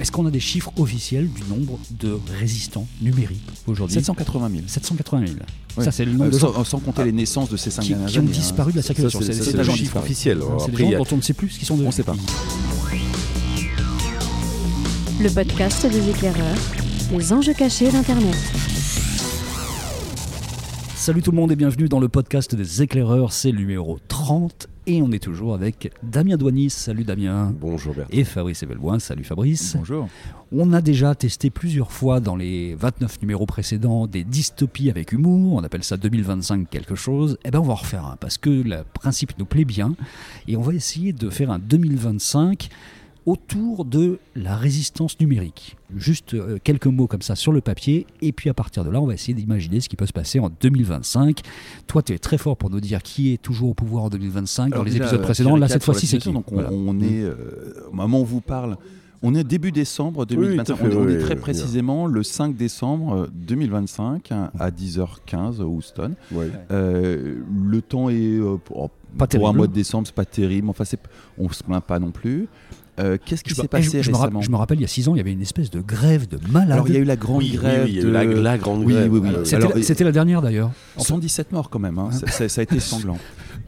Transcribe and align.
Est-ce 0.00 0.10
qu'on 0.12 0.24
a 0.26 0.30
des 0.30 0.40
chiffres 0.40 0.72
officiels 0.78 1.28
du 1.28 1.42
nombre 1.50 1.78
de 1.90 2.18
résistants 2.38 2.86
numériques 3.02 3.42
aujourd'hui 3.66 3.94
780 3.96 4.48
000. 4.50 4.62
780 4.66 5.26
000. 5.26 5.38
Ouais. 5.76 5.84
Ça, 5.84 5.92
c'est 5.92 6.06
le 6.06 6.12
nombre 6.12 6.24
Euh, 6.24 6.30
de 6.30 6.38
gens 6.38 6.54
sans, 6.54 6.64
sans 6.64 6.78
compter 6.78 7.04
les 7.04 7.12
naissances 7.12 7.50
de 7.50 7.56
ces 7.58 7.70
cinq 7.70 7.82
qui, 7.82 7.88
dernières 7.90 8.08
qui 8.08 8.16
ont 8.18 8.22
années, 8.22 8.30
hein. 8.30 8.32
disparu 8.40 8.72
de 8.72 8.76
la 8.78 8.82
circulation. 8.82 9.20
C'est- 9.20 9.52
le 9.52 9.58
des 9.58 9.64
gens 9.64 9.74
chiffre 9.74 9.96
officiel. 9.98 10.40
C'est 10.64 10.70
des 10.74 10.90
gens 10.92 10.98
dont 10.98 11.06
on 11.12 11.16
ne 11.16 11.20
sait 11.20 11.34
plus 11.34 11.50
ce 11.50 11.58
qu'ils 11.58 11.66
sont 11.68 11.74
On 11.74 11.78
devenus. 11.78 11.94
sait 11.96 12.02
pas. 12.02 12.16
Le 15.20 15.28
podcast 15.28 15.86
des 15.86 16.08
éclaireurs, 16.08 16.56
les 17.12 17.32
enjeux 17.34 17.52
cachés 17.52 17.90
d'Internet. 17.90 18.34
Salut 20.96 21.20
tout 21.22 21.30
le 21.30 21.36
monde 21.36 21.52
et 21.52 21.56
bienvenue 21.56 21.88
dans 21.90 22.00
le 22.00 22.08
podcast 22.08 22.54
des 22.54 22.80
éclaireurs, 22.82 23.32
c'est 23.34 23.52
le 23.52 23.58
numéro 23.58 23.98
30 24.08 24.66
et 24.90 25.02
on 25.02 25.12
est 25.12 25.22
toujours 25.22 25.54
avec 25.54 25.92
Damien 26.02 26.36
Douanis, 26.36 26.70
salut 26.70 27.04
Damien, 27.04 27.54
Bonjour 27.60 27.94
Bert. 27.94 28.08
et 28.10 28.24
Fabrice 28.24 28.62
Ebelboin, 28.64 28.98
salut 28.98 29.22
Fabrice. 29.22 29.76
Bonjour. 29.76 30.08
On 30.50 30.72
a 30.72 30.80
déjà 30.80 31.14
testé 31.14 31.48
plusieurs 31.50 31.92
fois 31.92 32.18
dans 32.18 32.34
les 32.34 32.74
29 32.74 33.20
numéros 33.22 33.46
précédents 33.46 34.08
des 34.08 34.24
dystopies 34.24 34.90
avec 34.90 35.12
humour, 35.12 35.54
on 35.54 35.62
appelle 35.62 35.84
ça 35.84 35.96
2025 35.96 36.68
quelque 36.68 36.96
chose, 36.96 37.38
et 37.44 37.52
ben 37.52 37.60
on 37.60 37.64
va 37.64 37.74
en 37.74 37.76
refaire 37.76 38.04
un 38.04 38.16
parce 38.16 38.36
que 38.36 38.50
le 38.50 38.82
principe 38.92 39.32
nous 39.38 39.44
plaît 39.44 39.64
bien 39.64 39.94
et 40.48 40.56
on 40.56 40.60
va 40.60 40.74
essayer 40.74 41.12
de 41.12 41.30
faire 41.30 41.52
un 41.52 41.60
2025 41.60 42.68
autour 43.26 43.84
de 43.84 44.18
la 44.34 44.56
résistance 44.56 45.18
numérique. 45.20 45.76
Juste 45.96 46.34
euh, 46.34 46.58
quelques 46.62 46.86
mots 46.86 47.06
comme 47.06 47.22
ça 47.22 47.36
sur 47.36 47.52
le 47.52 47.60
papier, 47.60 48.06
et 48.22 48.32
puis 48.32 48.48
à 48.50 48.54
partir 48.54 48.84
de 48.84 48.90
là, 48.90 49.00
on 49.00 49.06
va 49.06 49.14
essayer 49.14 49.34
d'imaginer 49.34 49.80
ce 49.80 49.88
qui 49.88 49.96
peut 49.96 50.06
se 50.06 50.12
passer 50.12 50.40
en 50.40 50.50
2025. 50.60 51.40
Toi, 51.86 52.02
tu 52.02 52.12
es 52.14 52.18
très 52.18 52.38
fort 52.38 52.56
pour 52.56 52.70
nous 52.70 52.80
dire 52.80 53.02
qui 53.02 53.32
est 53.32 53.40
toujours 53.42 53.70
au 53.70 53.74
pouvoir 53.74 54.04
en 54.04 54.08
2025 54.10 54.68
dans 54.70 54.72
Alors 54.72 54.84
les 54.84 54.92
déjà, 54.92 55.04
épisodes 55.04 55.20
euh, 55.20 55.24
précédents. 55.24 55.56
Là, 55.56 55.66
et 55.66 55.68
cette 55.68 55.84
fois-ci, 55.84 56.06
c'est 56.06 56.18
qui. 56.18 56.32
Donc 56.32 56.50
on, 56.50 56.54
Voilà. 56.54 56.70
on 56.72 56.98
est, 57.00 57.22
euh, 57.22 57.34
au 57.90 57.94
moment 57.94 58.18
où 58.18 58.22
on 58.22 58.24
vous 58.24 58.40
parle, 58.40 58.76
on 59.22 59.34
est 59.34 59.44
début 59.44 59.70
décembre 59.70 60.24
2025. 60.24 60.64
tout 60.64 60.72
à 60.72 60.76
fait, 60.76 60.84
on, 60.86 60.90
est- 60.90 60.94
on 60.96 61.08
est 61.10 61.16
oui, 61.16 61.22
très 61.22 61.34
oui, 61.34 61.40
précisément 61.40 62.06
le 62.06 62.22
5 62.22 62.56
décembre 62.56 63.14
euh, 63.14 63.26
2025 63.34 64.32
hein, 64.32 64.50
à 64.58 64.70
10h15 64.70 65.60
au 65.60 65.66
Houston. 65.66 66.14
Euh, 66.70 67.34
le 67.68 67.82
temps 67.82 68.08
est 68.08 68.14
euh, 68.16 68.56
pour, 68.64 68.88
Pas 68.90 68.90
pour 69.18 69.22
un 69.24 69.26
terrible. 69.26 69.56
mois 69.58 69.66
de 69.66 69.72
décembre, 69.74 70.06
c'est 70.06 70.14
pas 70.14 70.24
terrible. 70.24 70.68
Enfin, 70.70 70.84
on 71.38 71.48
se 71.50 71.62
plaint 71.62 71.84
pas 71.84 71.98
non 71.98 72.10
plus. 72.12 72.48
Euh, 73.00 73.16
Qu'est-ce 73.24 73.42
qui 73.44 73.54
s'est 73.54 73.66
passé 73.68 73.98
je, 73.98 74.02
je 74.02 74.10
me 74.10 74.16
rappelle, 74.16 74.28
récemment 74.28 74.40
je 74.42 74.50
me 74.50 74.56
rappelle, 74.56 74.78
il 74.78 74.82
y 74.82 74.84
a 74.84 74.88
6 74.88 75.08
ans, 75.08 75.14
il 75.14 75.18
y 75.18 75.20
avait 75.20 75.32
une 75.32 75.42
espèce 75.42 75.70
de 75.70 75.80
grève 75.80 76.28
de 76.28 76.38
malades. 76.50 76.72
Alors 76.72 76.88
il 76.88 76.94
y 76.94 76.96
a 76.96 77.00
eu 77.00 77.04
la 77.04 77.16
grande 77.16 77.38
Oui, 77.38 77.50
grève 77.52 77.84
oui, 77.86 78.00
de 78.00 78.08
la, 78.08 78.24
la 78.24 78.58
grande 78.58 78.84
Oui, 78.84 78.92
grève. 78.92 79.12
oui, 79.12 79.20
oui. 79.22 79.28
Alors, 79.54 79.72
C'était 79.82 80.04
la- 80.04 80.12
dernière 80.12 80.42
d'ailleurs. 80.42 80.70
117 80.98 81.52
morts 81.52 81.70
quand 81.70 81.78
même, 81.78 81.98
hein. 81.98 82.10
ça, 82.12 82.26
ça- 82.28 82.48
ça 82.48 82.60
a 82.60 82.64
été 82.64 82.78
sanglant. 82.80 83.18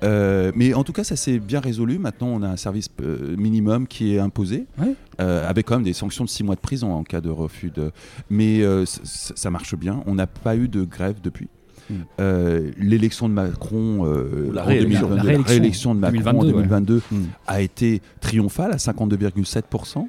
Euh, 0.02 0.50
mais 0.56 0.74
en 0.74 0.82
tout 0.84 0.92
cas, 0.92 1.04
ça 1.04 1.14
s'est 1.16 1.38
bien 1.38 1.60
résolu. 1.60 1.98
Maintenant, 1.98 2.28
on 2.28 2.42
a 2.42 2.48
un 2.48 2.56
service 2.56 2.88
euh, 3.00 3.36
minimum 3.36 3.86
qui 3.86 4.14
est 4.14 4.18
imposé, 4.18 4.66
Ouais. 4.78 4.94
euh, 5.20 5.48
avec 5.48 5.66
quand 5.66 5.76
même 5.76 5.84
des 5.84 5.92
sanctions 5.92 6.24
de 6.24 6.28
6 6.30 6.42
mois 6.42 6.56
de 6.56 6.60
prison 6.60 6.92
en 6.92 7.04
cas 7.04 7.20
de 7.20 7.30
refus 7.30 7.70
de. 7.70 7.92
Mais 8.28 8.62
euh, 8.62 8.84
ça 8.86 9.50
marche 9.50 9.76
bien. 9.76 10.02
On 10.06 10.14
n'a 10.16 10.26
pas 10.26 10.56
eu 10.56 10.68
de 10.68 10.82
grève 10.84 11.16
depuis. 11.22 11.48
Mm. 11.92 12.04
Euh, 12.20 12.70
L'élection 12.78 13.28
de 13.28 13.34
Macron 13.34 14.06
euh, 14.06 14.50
La 14.52 14.62
en 14.62 14.66
réélection. 14.66 15.08
2022, 15.08 15.08
La 15.08 15.16
la 15.16 15.22
réélection. 15.28 15.48
réélection 15.54 15.94
de 15.94 16.00
Macron 16.00 16.42
2022, 16.42 16.52
en 16.52 16.56
ouais. 16.56 16.62
2022 16.62 17.02
Mm. 17.10 17.22
a 17.46 17.60
été 17.60 18.02
triomphale 18.20 18.72
à 18.72 18.76
52,7%. 18.78 20.08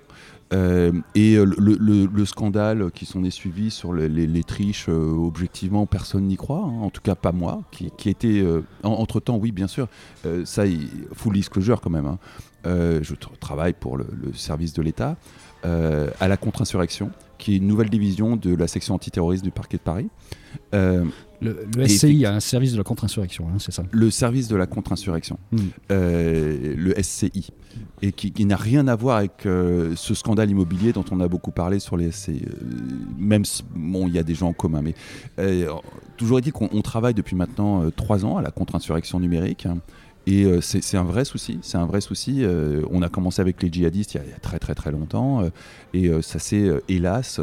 Euh, 0.53 0.91
et 1.15 1.35
le, 1.35 1.45
le- 1.79 2.05
le 2.05 2.25
scandale 2.25 2.91
qui 2.93 3.07
s'en 3.07 3.23
est 3.23 3.31
suivi 3.31 3.71
sur 3.71 3.91
les, 3.91 4.07
les- 4.07 4.27
les 4.27 4.43
triches, 4.43 4.85
euh, 4.87 5.11
objectivement, 5.15 5.87
personne 5.87 6.25
n'y 6.25 6.35
croit, 6.35 6.59
hein, 6.63 6.81
en 6.83 6.91
tout 6.91 7.01
cas 7.01 7.15
pas 7.15 7.31
moi, 7.31 7.61
qui, 7.71 7.89
qui 7.97 8.09
était, 8.09 8.41
euh, 8.43 8.61
en- 8.83 8.91
entre-temps, 8.91 9.37
oui, 9.37 9.51
bien 9.51 9.65
sûr, 9.67 9.87
euh, 10.27 10.43
ça, 10.45 10.67
il- 10.67 10.89
full 11.13 11.33
disclosure 11.33 11.81
quand 11.81 11.89
même, 11.89 12.05
hein. 12.05 12.19
Euh, 12.67 12.99
je 13.01 13.15
tra- 13.15 13.35
travaille 13.39 13.73
pour 13.73 13.97
le, 13.97 14.05
le 14.23 14.31
service 14.33 14.73
de 14.73 14.83
l'État, 14.83 15.15
euh, 15.65 16.09
à 16.19 16.27
la 16.27 16.37
contre-insurrection, 16.37 17.09
qui 17.37 17.53
est 17.53 17.57
une 17.57 17.67
nouvelle 17.67 17.89
division 17.89 18.35
de 18.35 18.55
la 18.55 18.67
section 18.67 18.95
antiterroriste 18.95 19.43
du 19.43 19.51
parquet 19.51 19.77
de 19.77 19.81
Paris. 19.83 20.07
Euh, 20.73 21.03
Le, 21.41 21.65
SCI 21.87 22.25
a 22.25 22.33
un 22.33 22.39
service 22.39 22.71
de 22.73 22.77
la 22.77 22.83
contre-insurrection, 22.83 23.47
hein, 23.49 23.57
c'est 23.59 23.71
ça. 23.73 23.83
le 23.91 24.09
service 24.11 24.47
de 24.47 24.55
la 24.55 24.65
contre-insurrection, 24.67 25.37
Mm. 25.51 25.57
euh, 25.91 26.75
le 26.77 26.93
SCI, 27.01 27.49
et 28.01 28.11
qui, 28.11 28.31
qui 28.31 28.45
n'a 28.45 28.55
rien 28.55 28.87
à 28.87 28.95
voir 28.95 29.17
avec 29.17 29.45
euh, 29.45 29.93
ce 29.95 30.13
scandale 30.13 30.49
immobilier 30.51 30.93
dont 30.93 31.03
on 31.11 31.19
a 31.19 31.27
beaucoup 31.27 31.51
parlé 31.51 31.79
sur 31.79 31.97
les 31.97 32.11
SCI, 32.11 32.43
même 33.17 33.43
bon, 33.75 34.07
il 34.07 34.13
y 34.13 34.19
a 34.19 34.23
des 34.23 34.35
gens 34.35 34.49
en 34.49 34.53
commun, 34.53 34.81
mais 34.83 34.93
toujours 36.17 36.37
est-il 36.37 36.51
qu'on 36.53 36.69
on 36.71 36.81
travaille 36.81 37.13
depuis 37.15 37.35
maintenant 37.35 37.89
trois 37.95 38.23
ans 38.25 38.37
à 38.37 38.41
la 38.41 38.51
contre-insurrection 38.51 39.19
numérique. 39.19 39.65
hein, 39.65 39.79
et 40.27 40.45
euh, 40.45 40.61
c'est 40.61 40.97
un 40.97 41.03
vrai 41.03 41.25
souci, 41.25 41.59
c'est 41.61 41.77
un 41.77 41.85
vrai 41.85 42.01
souci. 42.01 42.43
euh, 42.43 42.81
on 42.91 43.01
a 43.01 43.09
commencé 43.09 43.41
avec 43.41 43.61
les 43.61 43.71
djihadistes 43.71 44.13
il 44.13 44.17
y 44.17 44.19
a, 44.21 44.23
il 44.25 44.29
y 44.29 44.33
a 44.33 44.39
très 44.39 44.59
très 44.59 44.73
très 44.75 44.91
longtemps, 44.91 45.41
euh, 45.43 45.49
et 45.93 46.09
ça 46.21 46.39
s'est 46.39 46.69
hélas 46.89 47.39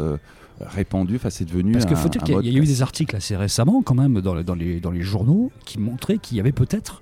répandu. 0.59 1.15
Enfin, 1.15 1.29
c'est 1.29 1.45
devenu 1.45 1.71
Parce 1.73 1.85
que 1.85 1.93
un- 1.93 1.95
faut-il 1.95 2.21
qu'il 2.21 2.29
y, 2.29 2.31
a- 2.33 2.35
mode 2.37 2.45
il 2.45 2.53
y 2.53 2.55
a 2.59 2.61
eu 2.61 2.65
des 2.65 2.81
articles 2.81 3.15
assez 3.15 3.35
récemment, 3.35 3.81
quand 3.81 3.95
même, 3.95 4.21
dans, 4.21 4.35
le- 4.35 4.43
dans 4.43 4.55
les, 4.55 4.79
dans 4.79 4.91
les 4.91 5.01
journaux, 5.01 5.51
qui 5.65 5.79
montraient 5.79 6.17
qu'il 6.19 6.37
y 6.37 6.39
avait 6.39 6.51
peut-être. 6.51 7.01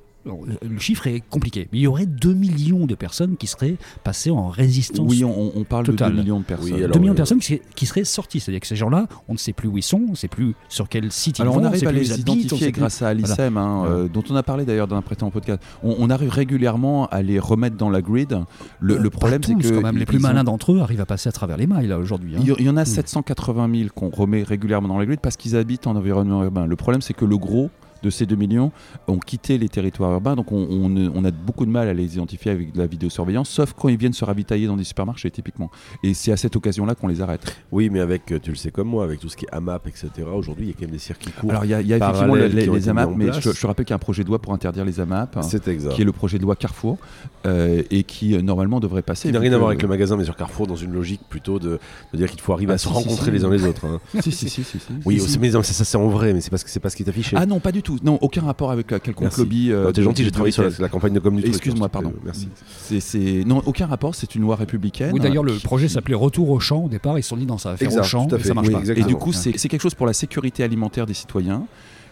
Le 0.68 0.80
chiffre 0.80 1.08
est 1.08 1.22
compliqué, 1.30 1.68
mais 1.72 1.80
il 1.80 1.82
y 1.82 1.88
aurait 1.88 2.06
2 2.06 2.34
millions 2.34 2.86
de 2.86 2.96
personnes 2.96 3.38
qui 3.38 3.48
seraient 3.48 3.76
passées 4.04 4.32
en 4.32 4.48
résistance. 4.50 5.08
Oui, 5.10 5.24
on, 5.24 5.52
on 5.56 5.64
parle 5.64 5.86
totale. 5.86 6.12
de 6.12 6.16
2 6.18 6.22
millions 6.24 6.40
de 6.40 6.46
personnes. 6.46 6.66
Oui, 6.74 6.80
2 6.80 6.84
alors, 6.86 7.00
millions 7.00 7.14
de 7.14 7.16
euh, 7.16 7.18
personnes 7.18 7.40
qui, 7.40 7.62
qui 7.76 7.86
seraient 7.86 8.04
sorties. 8.04 8.40
C'est-à-dire 8.40 8.62
que 8.62 8.68
ces 8.68 8.76
gens-là, 8.76 9.08
on 9.28 9.34
ne 9.34 9.38
sait 9.38 9.54
plus 9.54 9.68
où 9.68 9.78
ils 9.78 9.84
sont, 9.84 10.04
on 10.08 10.12
ne 10.12 10.16
sait 10.16 10.28
plus 10.28 10.56
sur 10.70 10.90
quel 10.90 11.12
site 11.12 11.40
Alors 11.40 11.54
ils 11.54 11.58
on 11.58 11.60
vont, 11.62 11.68
arrive 11.68 11.80
sait 11.82 11.88
à 11.88 11.92
les 11.92 12.12
habitent, 12.12 12.30
on 12.30 12.34
identifier 12.34 12.72
plus- 12.72 12.80
grâce 12.80 13.02
à 13.02 13.14
l'ICEM, 13.14 13.58
hein, 13.58 13.86
euh, 13.88 14.08
dont 14.08 14.24
on 14.30 14.36
a 14.36 14.44
parlé 14.44 14.66
d'ailleurs 14.66 14.88
dans 14.88 14.96
un 14.96 15.02
précédent 15.02 15.30
podcast. 15.32 15.62
On, 15.84 15.96
on 16.00 16.10
arrive 16.10 16.30
régulièrement 16.30 17.08
à 17.08 17.22
les 17.22 17.40
remettre 17.40 17.76
dans 17.78 17.90
la 17.90 18.02
grid. 18.02 18.38
Le, 18.80 18.96
Euh, 18.96 19.00
le 19.00 19.10
problème, 19.10 19.42
c'est 19.44 19.56
que 19.56 19.68
quand 19.70 19.82
même, 19.82 19.98
les 19.98 20.06
plus 20.06 20.20
malins 20.20 20.44
d'entre 20.44 20.74
eux 20.74 20.80
arrivent 20.80 21.02
à 21.02 21.06
passer 21.06 21.30
à 21.30 21.32
travers 21.32 21.58
les 21.58 21.68
mailles 21.68 21.88
là 21.88 21.98
aujourd'hui. 22.00 22.36
hein. 22.36 22.40
Il 22.42 22.50
y, 22.50 22.56
il 22.60 22.66
y 22.66 22.70
en 22.70 22.78
a 22.78 22.84
Mm. 22.84 22.86
780 22.86 23.70
000 23.74 23.90
qu'on 23.94 24.10
remet 24.10 24.44
régulièrement 24.44 24.88
dans 24.88 24.98
la 24.98 25.06
grid 25.06 25.20
parce 25.22 25.38
qu'ils 25.38 25.56
habitent 25.56 25.88
en 25.88 25.96
environnement 25.96 26.44
urbain. 26.44 26.66
Le 26.66 26.76
problème, 26.76 27.02
c'est 27.02 27.14
que 27.14 27.26
le 27.26 27.38
gros 27.38 27.70
de 28.04 28.10
ces 28.10 28.26
2 28.26 28.36
millions 28.36 28.72
ont 29.08 29.18
quitté 29.20 29.58
les 29.58 29.70
territoires 29.70 30.12
urbains, 30.12 30.36
donc 30.36 30.52
on, 30.52 30.68
on 30.70 30.90
ne- 30.90 31.10
on 31.14 31.24
a 31.26 31.32
beaucoup 31.32 31.66
de 31.66 31.72
mal 31.72 31.88
à 31.88 31.94
les 31.94 32.14
identifier 32.16 32.52
avec 32.52 32.72
de 32.74 32.80
la 32.80 32.88
vidéosurveillance, 32.88 33.50
sauf 33.50 33.74
quand 33.74 33.90
ils 33.90 33.98
viennent 33.98 34.14
se 34.14 34.26
ravitailler 34.26 34.68
dans 34.68 34.78
des 34.78 34.84
supermarchés, 34.84 35.32
typiquement. 35.32 35.70
Et 36.04 36.14
c'est 36.14 36.32
à 36.32 36.38
cette 36.38 36.56
occasion-là 36.56 36.96
qu'on 36.96 37.08
les 37.08 37.22
arrête. 37.22 37.56
Oui, 37.72 37.90
mais 37.90 38.00
avec, 38.00 38.32
euh, 38.32 38.40
tu 38.42 38.50
le 38.52 38.56
sais 38.56 38.72
comme 38.72 38.88
moi, 38.88 39.04
avec 39.04 39.20
tout 39.20 39.30
ce 39.30 39.36
qui 39.38 39.46
est 39.46 39.54
AMAP, 39.54 39.88
etc., 39.88 40.10
aujourd'hui, 40.34 40.66
il 40.66 40.70
y 40.70 40.72
a 40.72 40.74
quand 40.74 40.82
même 40.82 40.92
des 40.92 41.00
circuits 41.00 41.32
courts. 41.32 41.50
Alors 41.52 41.66
il 41.66 41.72
y 41.72 41.74
a, 41.74 41.82
il 41.82 41.88
y 41.88 41.94
a 41.94 41.98
effectivement 41.98 42.36
les, 42.36 42.90
AMAP, 42.90 43.10
mais 43.16 43.32
je, 43.40 43.52
je 43.52 43.68
rappelle 43.68 43.86
qu'il 43.86 43.92
y 43.92 43.94
a 43.94 43.98
un 43.98 44.00
projet 44.00 44.24
de 44.24 44.30
loi 44.30 44.40
pour 44.40 44.54
interdire 44.54 44.86
les 44.86 45.00
AMAP. 45.00 45.38
hein, 45.38 45.42
c'est 45.42 45.68
exact. 45.68 45.94
qui 45.94 46.02
est 46.02 46.06
le 46.06 46.12
projet 46.12 46.38
de 46.38 46.44
loi 46.44 46.56
Carrefour 46.56 46.98
euh, 47.46 47.82
et 47.92 48.04
qui 48.04 48.36
euh, 48.36 48.42
normalement 48.42 48.80
devrait 48.80 49.02
passer. 49.02 49.30
Qui 49.30 49.34
n'a 49.34 49.40
rien 49.40 49.54
à 49.54 49.58
voir 49.58 49.70
avec 49.70 49.82
le 49.82 49.88
magasin, 49.88 50.18
mais 50.18 50.26
sur 50.26 50.36
Carrefour, 50.36 50.68
dans 50.68 50.76
une 50.76 50.92
logique 50.94 51.22
plutôt 51.30 51.60
de, 51.60 51.80
de 52.14 52.18
dire 52.18 52.30
qu'il 52.30 52.42
faut 52.42 52.54
arriver 52.54 52.72
Ah, 52.72 52.76
à 52.76 52.78
se 52.78 52.88
si, 52.88 52.94
rencontrer 52.94 53.26
si. 53.26 53.32
les 53.32 53.46
uns 53.46 53.50
les 53.50 53.64
autres. 53.66 53.86
hein. 53.86 54.00
Si, 54.22 54.32
si, 54.32 54.50
si. 54.50 54.64
Oui, 55.06 55.22
mais 55.40 55.50
non, 55.50 55.64
ça, 55.64 55.74
ça, 55.74 55.84
c'est 55.86 55.98
en 55.98 56.08
vrai, 56.10 56.34
mais 56.34 56.42
c'est 56.42 56.50
parce 56.50 56.64
que 56.64 56.70
c'est 56.70 56.80
pas 56.80 56.90
ce 56.90 56.96
qui 56.96 57.04
est 57.04 57.10
affiché. 57.10 57.36
Ah 57.40 57.46
non, 57.46 57.60
pas 57.60 57.72
du 57.72 57.82
tout. 57.82 57.89
Non, 58.04 58.18
aucun 58.22 58.42
rapport 58.42 58.72
avec 58.72 58.88
quelconque 58.88 59.22
Merci. 59.22 59.40
lobby. 59.40 59.72
euh, 59.72 59.86
Oh, 59.88 59.92
T'es 59.92 60.02
gentil, 60.04 60.24
j'ai 60.24 60.32
travaillé 60.32 60.52
sur 60.52 60.64
la, 60.80 60.90
campagne 60.90 61.14
de 61.14 61.20
com 61.20 61.36
du 61.36 61.42
truc, 61.44 61.54
Excuse-moi, 61.56 61.90
pardon. 61.90 62.14
Merci. 62.24 62.48
C'est, 62.82 63.00
c'est- 63.00 63.44
Non, 63.46 63.62
aucun 63.66 63.86
rapport. 63.88 64.16
C'est 64.16 64.36
une 64.36 64.42
loi 64.42 64.56
républicaine. 64.56 65.12
Oui, 65.14 65.20
d'ailleurs, 65.20 65.44
le 65.44 65.54
qui- 65.54 65.64
projet 65.64 65.88
s'appelait 65.88 66.16
Retour 66.16 66.50
au 66.50 66.60
champ. 66.60 66.86
Au 66.86 66.90
départ, 66.90 67.18
ils 67.18 67.24
se 67.24 67.30
sont 67.30 67.38
dit 67.38 67.46
non, 67.46 67.58
ça 67.58 67.72
va 67.72 67.78
faire 67.78 67.88
Exact, 67.88 68.02
au 68.02 68.04
champ, 68.04 68.30
fait. 68.30 68.44
ça 68.44 68.54
marche 68.54 68.68
Oui, 68.68 68.74
pas. 68.74 68.80
exactement. 68.80 69.06
Et 69.08 69.10
du 69.10 69.16
coup, 69.16 69.34
c'est, 69.34 69.58
c'est 69.58 69.68
quelque 69.70 69.82
chose 69.82 69.96
pour 69.96 70.06
la 70.08 70.14
sécurité 70.14 70.64
alimentaire 70.64 71.06
des 71.06 71.14
citoyens 71.14 71.64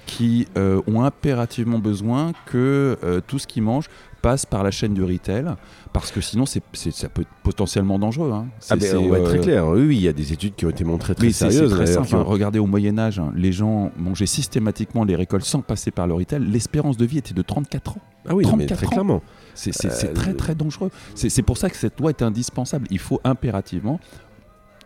qui 0.06 0.48
euh, 0.58 0.82
ont 0.88 1.02
impérativement 1.04 1.80
besoin 1.80 2.32
que 2.46 2.98
euh, 3.04 3.20
tout 3.28 3.40
ce 3.40 3.48
qu'ils 3.48 3.64
mangent 3.64 3.90
passe 4.28 4.46
par 4.46 4.62
la 4.62 4.72
chaîne 4.72 4.94
du 4.94 5.04
retail, 5.04 5.46
parce 5.94 6.12
que 6.12 6.20
sinon, 6.20 6.46
c'est, 6.46 6.62
ça 6.92 7.08
peut 7.08 7.22
être 7.22 7.30
potentiellement 7.44 7.98
dangereux. 7.98 8.32
hein. 8.34 8.48
Ah, 8.70 8.76
on 8.98 9.08
va 9.08 9.20
être 9.20 9.24
très 9.30 9.38
euh, 9.40 9.42
clair. 9.42 9.68
Oui, 9.68 9.96
il 9.96 10.02
y 10.02 10.08
a 10.10 10.14
des 10.14 10.34
études 10.34 10.54
qui 10.56 10.66
ont 10.66 10.70
été 10.70 10.84
montrées 10.84 11.16
très 11.16 11.32
sérieuses. 11.32 11.72
très 11.72 11.88
simple. 11.88 12.14
hein. 12.14 12.24
Regardez 12.26 12.60
au 12.60 12.66
Moyen 12.68 12.98
Âge, 13.00 13.20
hein, 13.20 13.32
les 13.36 13.54
gens 13.54 13.90
mangeaient 13.98 14.26
systématiquement 14.26 15.06
les 15.06 15.16
récoltes 15.16 15.46
sans 15.46 15.62
passer 15.62 15.92
par 15.92 16.08
le 16.08 16.14
retail. 16.16 16.42
L'espérance 16.46 16.98
de 16.98 17.06
vie 17.06 17.20
était 17.20 17.34
de 17.34 17.42
34 17.42 17.92
ans. 17.92 18.02
Ah 18.28 18.36
oui, 18.36 18.44
non, 18.46 18.58
mais 18.58 18.66
34 18.66 18.78
très 18.78 18.86
ans. 18.86 18.90
clairement. 18.90 19.22
C'est 19.54 19.86
Euh, 19.86 20.14
très 20.14 20.34
très 20.34 20.56
dangereux. 20.56 20.92
C'est 21.16 21.30
c'est 21.30 21.42
pour 21.44 21.58
ça 21.58 21.70
que 21.70 21.78
cette 21.78 21.98
loi 22.00 22.10
est 22.10 22.22
indispensable. 22.22 22.86
Il 22.92 23.00
faut 23.00 23.22
impérativement 23.24 24.00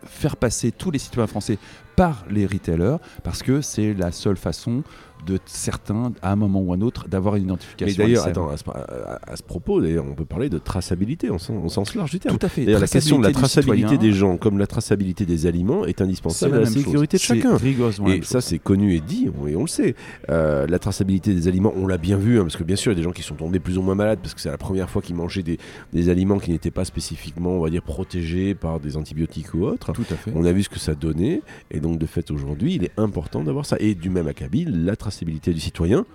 faire 0.06 0.36
passer 0.36 0.72
tous 0.72 0.92
les 0.92 1.00
citoyens 1.00 1.28
français 1.28 1.58
par 1.96 2.26
les 2.30 2.46
retailers 2.46 2.98
parce 3.24 3.44
que 3.44 3.62
c'est 3.62 3.94
la 3.94 4.12
seule 4.12 4.38
façon 4.38 4.84
de 5.28 5.38
certains, 5.46 6.12
à 6.24 6.32
un 6.32 6.36
moment 6.36 6.62
ou 6.62 6.74
un 6.74 6.82
autre, 6.82 7.08
d'avoir 7.08 7.36
une 7.36 7.44
Mais 7.44 7.50
identification. 7.50 8.04
d'ailleurs, 8.04 8.24
à 8.24 8.30
l'ICEM. 8.30 8.44
attends, 8.44 8.50
à 8.50 8.58
ce, 8.58 8.64
à- 8.72 9.20
à 9.32 9.36
ce 9.36 9.44
propos, 9.44 9.80
d'ailleurs, 9.80 10.04
on 10.10 10.16
peut 10.16 10.26
parler 10.26 10.50
de 10.50 10.58
traçabilité 10.58 11.28
sens, 11.28 11.52
au 11.64 11.70
sens 11.70 11.94
large 11.94 12.10
du 12.10 12.20
terme. 12.20 12.40
Tout 12.40 12.44
à 12.48 12.50
fait. 12.50 12.66
D'ailleurs, 12.66 12.82
la 12.82 12.88
question 12.88 13.20
de 13.20 13.26
la 13.28 13.32
Traçabilité 13.32 14.00
des 14.00 14.14
gens, 14.14 14.38
comme 14.38 14.58
la 14.58 14.66
traçabilité 14.66 15.28
des 15.28 15.46
aliments, 15.46 15.86
est 15.86 16.02
indispensable 16.02 16.54
la 16.54 16.58
à 16.58 16.62
la 16.62 16.66
chose. 16.72 16.84
sécurité 16.84 17.18
de 17.18 17.22
chacun. 17.22 17.56
rigoureusement 17.56 18.08
Et 18.08 18.24
ça, 18.24 18.42
c'est 18.42 18.58
connu 18.58 18.96
et 18.96 19.00
dit, 19.00 19.30
on- 19.40 19.46
et 19.46 19.56
on 19.56 19.62
le 19.62 19.68
sait. 19.68 19.94
Euh, 20.32 20.66
la 20.66 20.80
traçabilité 20.80 21.36
des 21.36 21.48
aliments, 21.48 21.72
on 21.76 21.86
l'a 21.86 22.00
bien 22.00 22.18
vu, 22.18 22.40
hein, 22.40 22.42
parce 22.42 22.58
que 22.58 22.64
bien 22.64 22.76
sûr, 22.76 22.92
il 22.92 22.96
y 22.96 22.98
a 22.98 23.02
des 23.02 23.04
gens 23.04 23.12
qui 23.12 23.22
sont 23.22 23.36
tombés 23.36 23.60
plus 23.60 23.78
ou 23.78 23.84
moins 23.84 23.94
malades, 23.94 24.18
parce 24.24 24.34
que 24.34 24.42
c'est 24.42 24.50
la 24.50 24.58
première 24.58 24.90
fois 24.90 25.04
qu'ils 25.04 25.16
mangeaient 25.16 25.44
des, 25.44 25.60
des 25.94 26.10
aliments 26.10 26.40
qui 26.40 26.50
n'étaient 26.50 26.72
pas 26.72 26.84
spécifiquement, 26.84 27.52
on 27.52 27.62
va 27.62 27.70
dire, 27.70 27.84
protégés 27.84 28.56
par 28.56 28.80
des 28.80 28.98
antibiotiques 28.98 29.54
ou 29.54 29.66
autres. 29.66 29.92
Tout 29.94 30.02
à 30.10 30.16
fait. 30.16 30.32
On 30.36 30.46
a 30.46 30.52
vu 30.52 30.64
ce 30.64 30.70
que 30.70 30.80
ça 30.80 30.96
donnait, 30.96 31.44
et 31.70 31.80
donc 31.80 31.91
de 31.98 32.06
fait 32.06 32.32
aujourd'hui, 32.32 32.76
il 32.76 32.84
est 32.84 32.92
important 32.98 33.44
d'avoir 33.44 33.66
ça. 33.66 33.78
Et 33.80 33.96
du 33.96 34.10
même 34.10 34.28
acabit, 34.28 34.66
la 34.66 34.96
traçabilité 34.96 35.54
du 35.54 35.60
citoyen, 35.60 36.06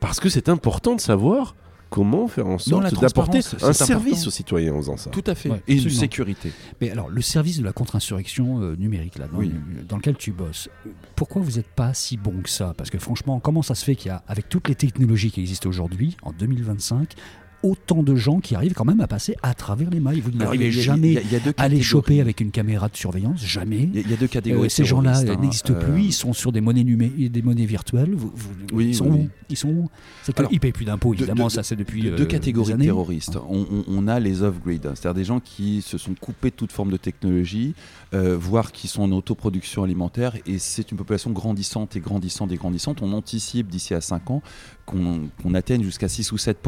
parce 0.00 0.20
que 0.20 0.28
c'est 0.28 0.48
important 0.48 0.94
de 0.94 1.00
savoir 1.00 1.54
comment 1.90 2.28
faire 2.28 2.46
en 2.46 2.58
sorte 2.58 3.00
d'apporter 3.00 3.38
un 3.38 3.72
service 3.72 4.12
important. 4.12 4.28
aux 4.28 4.30
citoyens 4.30 4.74
en 4.74 4.78
faisant 4.78 4.96
ça. 4.96 5.10
Tout 5.10 5.24
à 5.26 5.34
fait. 5.34 5.48
Ouais, 5.50 5.62
et 5.66 5.74
une 5.74 5.90
sécurité. 5.90 6.52
Mais 6.80 6.90
alors, 6.90 7.08
le 7.08 7.22
service 7.22 7.58
de 7.58 7.64
la 7.64 7.72
contre-insurrection 7.72 8.60
euh, 8.60 8.76
numérique, 8.76 9.18
là, 9.18 9.26
dans, 9.26 9.38
Oui. 9.38 9.52
dans 9.88 9.96
lequel 9.96 10.16
tu 10.16 10.32
bosses, 10.32 10.68
euh, 10.86 10.90
pourquoi 11.16 11.40
vous 11.42 11.52
n'êtes 11.52 11.68
pas 11.68 11.94
si 11.94 12.16
bon 12.16 12.42
que 12.42 12.50
ça? 12.50 12.74
Parce 12.76 12.90
que 12.90 12.98
franchement, 12.98 13.40
comment 13.40 13.62
ça 13.62 13.74
se 13.74 13.84
fait 13.84 13.96
qu'il 13.96 14.08
y 14.08 14.12
a, 14.12 14.22
avec 14.28 14.48
toutes 14.48 14.68
les 14.68 14.74
technologies 14.74 15.30
qui 15.30 15.40
existent 15.40 15.68
aujourd'hui, 15.68 16.16
en 16.22 16.32
2025, 16.32 17.14
autant 17.62 18.02
de 18.02 18.14
gens 18.14 18.40
qui 18.40 18.54
arrivent 18.54 18.74
quand 18.74 18.84
même 18.84 19.00
à 19.00 19.06
passer 19.06 19.34
à 19.42 19.54
travers 19.54 19.90
les 19.90 20.00
mailles 20.00 20.20
Vous 20.20 20.30
n'arrivez 20.30 20.70
jamais 20.70 21.08
il 21.08 21.14
y 21.14 21.18
a- 21.18 21.22
il 21.22 21.32
y 21.32 21.36
a 21.36 21.40
deux 21.40 21.52
à 21.56 21.68
les 21.68 21.82
choper 21.82 22.20
avec 22.20 22.40
une 22.40 22.50
caméra 22.50 22.88
de 22.88 22.96
surveillance, 22.96 23.40
jamais. 23.44 23.88
Il 23.92 23.94
y 23.96 23.98
a- 23.98 24.00
il 24.02 24.10
y 24.10 24.14
a 24.14 24.16
deux 24.16 24.28
catégories. 24.28 24.66
Euh, 24.66 24.68
ces 24.70 24.84
gens-là 24.84 25.18
hein. 25.18 25.36
n'existent 25.40 25.74
Euh, 25.74 25.80
plus, 25.92 26.02
ils 26.04 26.12
sont 26.12 26.32
sur 26.32 26.52
des 26.52 26.60
monnaies, 26.60 26.84
numé- 26.84 27.28
des 27.28 27.42
monnaies 27.42 27.66
virtuelles. 27.66 28.14
Vous- 28.14 28.30
vous- 28.34 28.50
Oui, 28.72 28.88
ils, 28.90 28.94
sont 28.94 29.04
oui, 29.06 29.10
où 29.10 29.14
oui. 29.22 29.28
ils 29.50 29.56
sont 29.56 29.68
où 29.68 29.88
C'est 30.22 30.38
Alors, 30.38 30.50
qu'ils 30.50 30.56
ne 30.56 30.60
payent 30.60 30.72
plus 30.72 30.84
d'impôts, 30.84 31.14
de- 31.14 31.20
évidemment, 31.20 31.46
de- 31.46 31.52
ça 31.52 31.62
c'est 31.62 31.76
depuis 31.76 32.02
deux 32.02 32.22
euh, 32.22 32.24
catégories 32.26 32.74
de 32.74 32.82
terroristes. 32.82 33.38
On, 33.48 33.60
on- 33.70 33.84
on 33.88 34.06
a 34.08 34.20
les 34.20 34.42
off-grid, 34.42 34.82
c'est-à-dire 34.94 35.14
des 35.14 35.24
gens 35.24 35.40
qui 35.40 35.82
se 35.82 35.98
sont 35.98 36.14
coupés 36.14 36.50
de 36.50 36.54
toute 36.56 36.70
forme 36.72 36.90
de 36.90 36.96
technologie, 36.96 37.74
euh, 38.14 38.36
voire 38.38 38.72
qui 38.72 38.88
sont 38.88 39.02
en 39.02 39.12
autoproduction 39.12 39.82
alimentaire, 39.82 40.36
et 40.46 40.58
c'est 40.58 40.90
une 40.92 40.96
population 40.98 41.30
grandissante 41.30 41.96
et 41.96 42.00
grandissante 42.00 42.52
et 42.52 42.56
grandissante. 42.56 43.02
On 43.02 43.12
anticipe 43.12 43.68
d'ici 43.68 43.94
à 43.94 44.00
5 44.00 44.30
ans 44.30 44.42
qu'on 44.86 45.28
qu'on 45.42 45.54
atteigne 45.54 45.82
jusqu'à 45.82 46.08
6 46.08 46.32
ou 46.32 46.38
7 46.38 46.58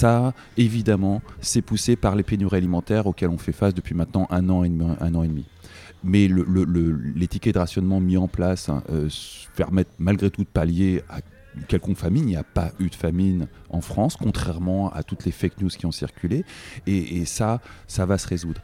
Ça, 0.00 0.32
évidemment, 0.56 1.20
c'est 1.42 1.60
poussé 1.60 1.94
par 1.94 2.16
les 2.16 2.22
pénuries 2.22 2.56
alimentaires 2.56 3.06
auxquelles 3.06 3.28
on 3.28 3.36
fait 3.36 3.52
face 3.52 3.74
depuis 3.74 3.94
maintenant 3.94 4.26
un 4.30 4.48
an 4.48 4.64
et 4.64 4.70
demi. 4.70 4.86
Un 4.98 5.14
an 5.14 5.22
et 5.22 5.28
demi. 5.28 5.44
Mais 6.02 6.26
le- 6.26 6.46
le- 6.48 6.64
le- 6.64 6.96
les 7.14 7.28
tickets 7.28 7.52
de 7.52 7.58
rationnement 7.58 8.00
mis 8.00 8.16
en 8.16 8.26
place 8.26 8.70
hein, 8.70 8.82
euh, 8.88 9.10
permettent 9.56 9.92
malgré 9.98 10.30
tout 10.30 10.40
de 10.42 10.48
pallier 10.48 11.02
à 11.10 11.20
quelconque 11.68 11.98
famine. 11.98 12.22
Il 12.24 12.28
n'y 12.30 12.36
a 12.36 12.44
pas 12.44 12.72
eu 12.80 12.88
de 12.88 12.94
famine 12.94 13.46
en 13.68 13.82
France, 13.82 14.16
contrairement 14.16 14.90
à 14.90 15.02
toutes 15.02 15.26
les 15.26 15.32
fake 15.32 15.60
news 15.60 15.68
qui 15.68 15.84
ont 15.84 15.92
circulé. 15.92 16.46
Et, 16.86 17.26
ça, 17.26 17.60
ça 17.86 18.06
va 18.06 18.16
se 18.16 18.26
résoudre. 18.26 18.62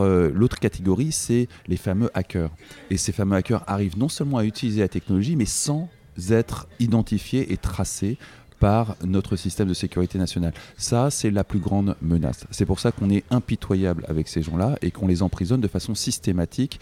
Euh, 0.00 0.30
l'autre 0.34 0.58
catégorie, 0.58 1.12
c'est 1.12 1.48
les 1.66 1.78
fameux 1.78 2.10
hackers. 2.12 2.50
Et 2.90 2.98
ces 2.98 3.12
fameux 3.12 3.36
hackers 3.36 3.64
arrivent 3.66 3.96
non 3.96 4.10
seulement 4.10 4.36
à 4.36 4.44
utiliser 4.44 4.82
la 4.82 4.88
technologie, 4.88 5.34
mais 5.34 5.46
sans 5.46 5.88
être 6.28 6.68
identifiés 6.78 7.54
et 7.54 7.56
tracés 7.56 8.18
par 8.58 8.96
notre 9.04 9.36
système 9.36 9.68
de 9.68 9.74
sécurité 9.74 10.18
nationale. 10.18 10.52
Ça, 10.76 11.10
c'est 11.10 11.30
la 11.30 11.44
plus 11.44 11.60
grande 11.60 11.96
menace. 12.02 12.44
C'est 12.50 12.66
pour 12.66 12.80
ça 12.80 12.92
qu'on 12.92 13.10
est 13.10 13.24
impitoyable 13.30 14.04
avec 14.08 14.28
ces 14.28 14.42
gens-là 14.42 14.76
et 14.82 14.90
qu'on 14.90 15.06
les 15.06 15.22
emprisonne 15.22 15.60
de 15.60 15.68
façon 15.68 15.94
systématique 15.94 16.80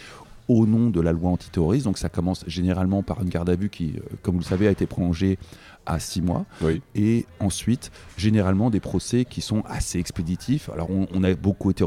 au 0.49 0.67
nom 0.67 0.91
de 0.91 1.01
la 1.01 1.13
loi 1.13 1.31
antiterroriste. 1.31 1.85
Donc 1.85 1.99
ça 1.99 2.09
commence 2.09 2.45
généralement 2.47 3.03
par 3.03 3.23
une 3.23 3.29
garde 3.29 3.51
à 3.51 3.57
vue 3.57 3.69
qui, 3.69 3.95
euh, 3.97 4.01
comme 4.23 4.35
vous 4.35 4.41
le 4.41 4.47
savez, 4.47 4.69
a 4.69 4.71
été 4.71 4.87
prolongée 4.87 5.39
à 5.87 6.01
six 6.01 6.21
mois. 6.21 6.45
Oui. 6.63 6.83
Et 6.95 7.27
ensuite, 7.41 7.91
généralement, 8.17 8.71
des 8.71 8.81
procès 8.81 9.25
qui 9.25 9.41
sont 9.41 9.63
assez 9.69 9.99
expéditifs. 9.99 10.69
Alors, 10.71 10.91
on, 10.91 11.07
on 11.13 11.25
a 11.25 11.35
beaucoup 11.35 11.71
été 11.71 11.85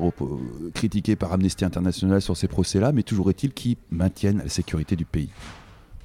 critiqué 0.73 1.15
par 1.15 1.33
Amnesty 1.33 1.65
International 1.65 2.21
sur 2.21 2.37
ces 2.37 2.47
procès-là, 2.47 2.91
mais 2.91 3.03
toujours 3.03 3.29
est-il 3.29 3.53
qu'ils 3.53 3.77
maintiennent 3.91 4.39
la 4.39 4.49
sécurité 4.49 4.95
du 4.95 5.05
pays. 5.05 5.29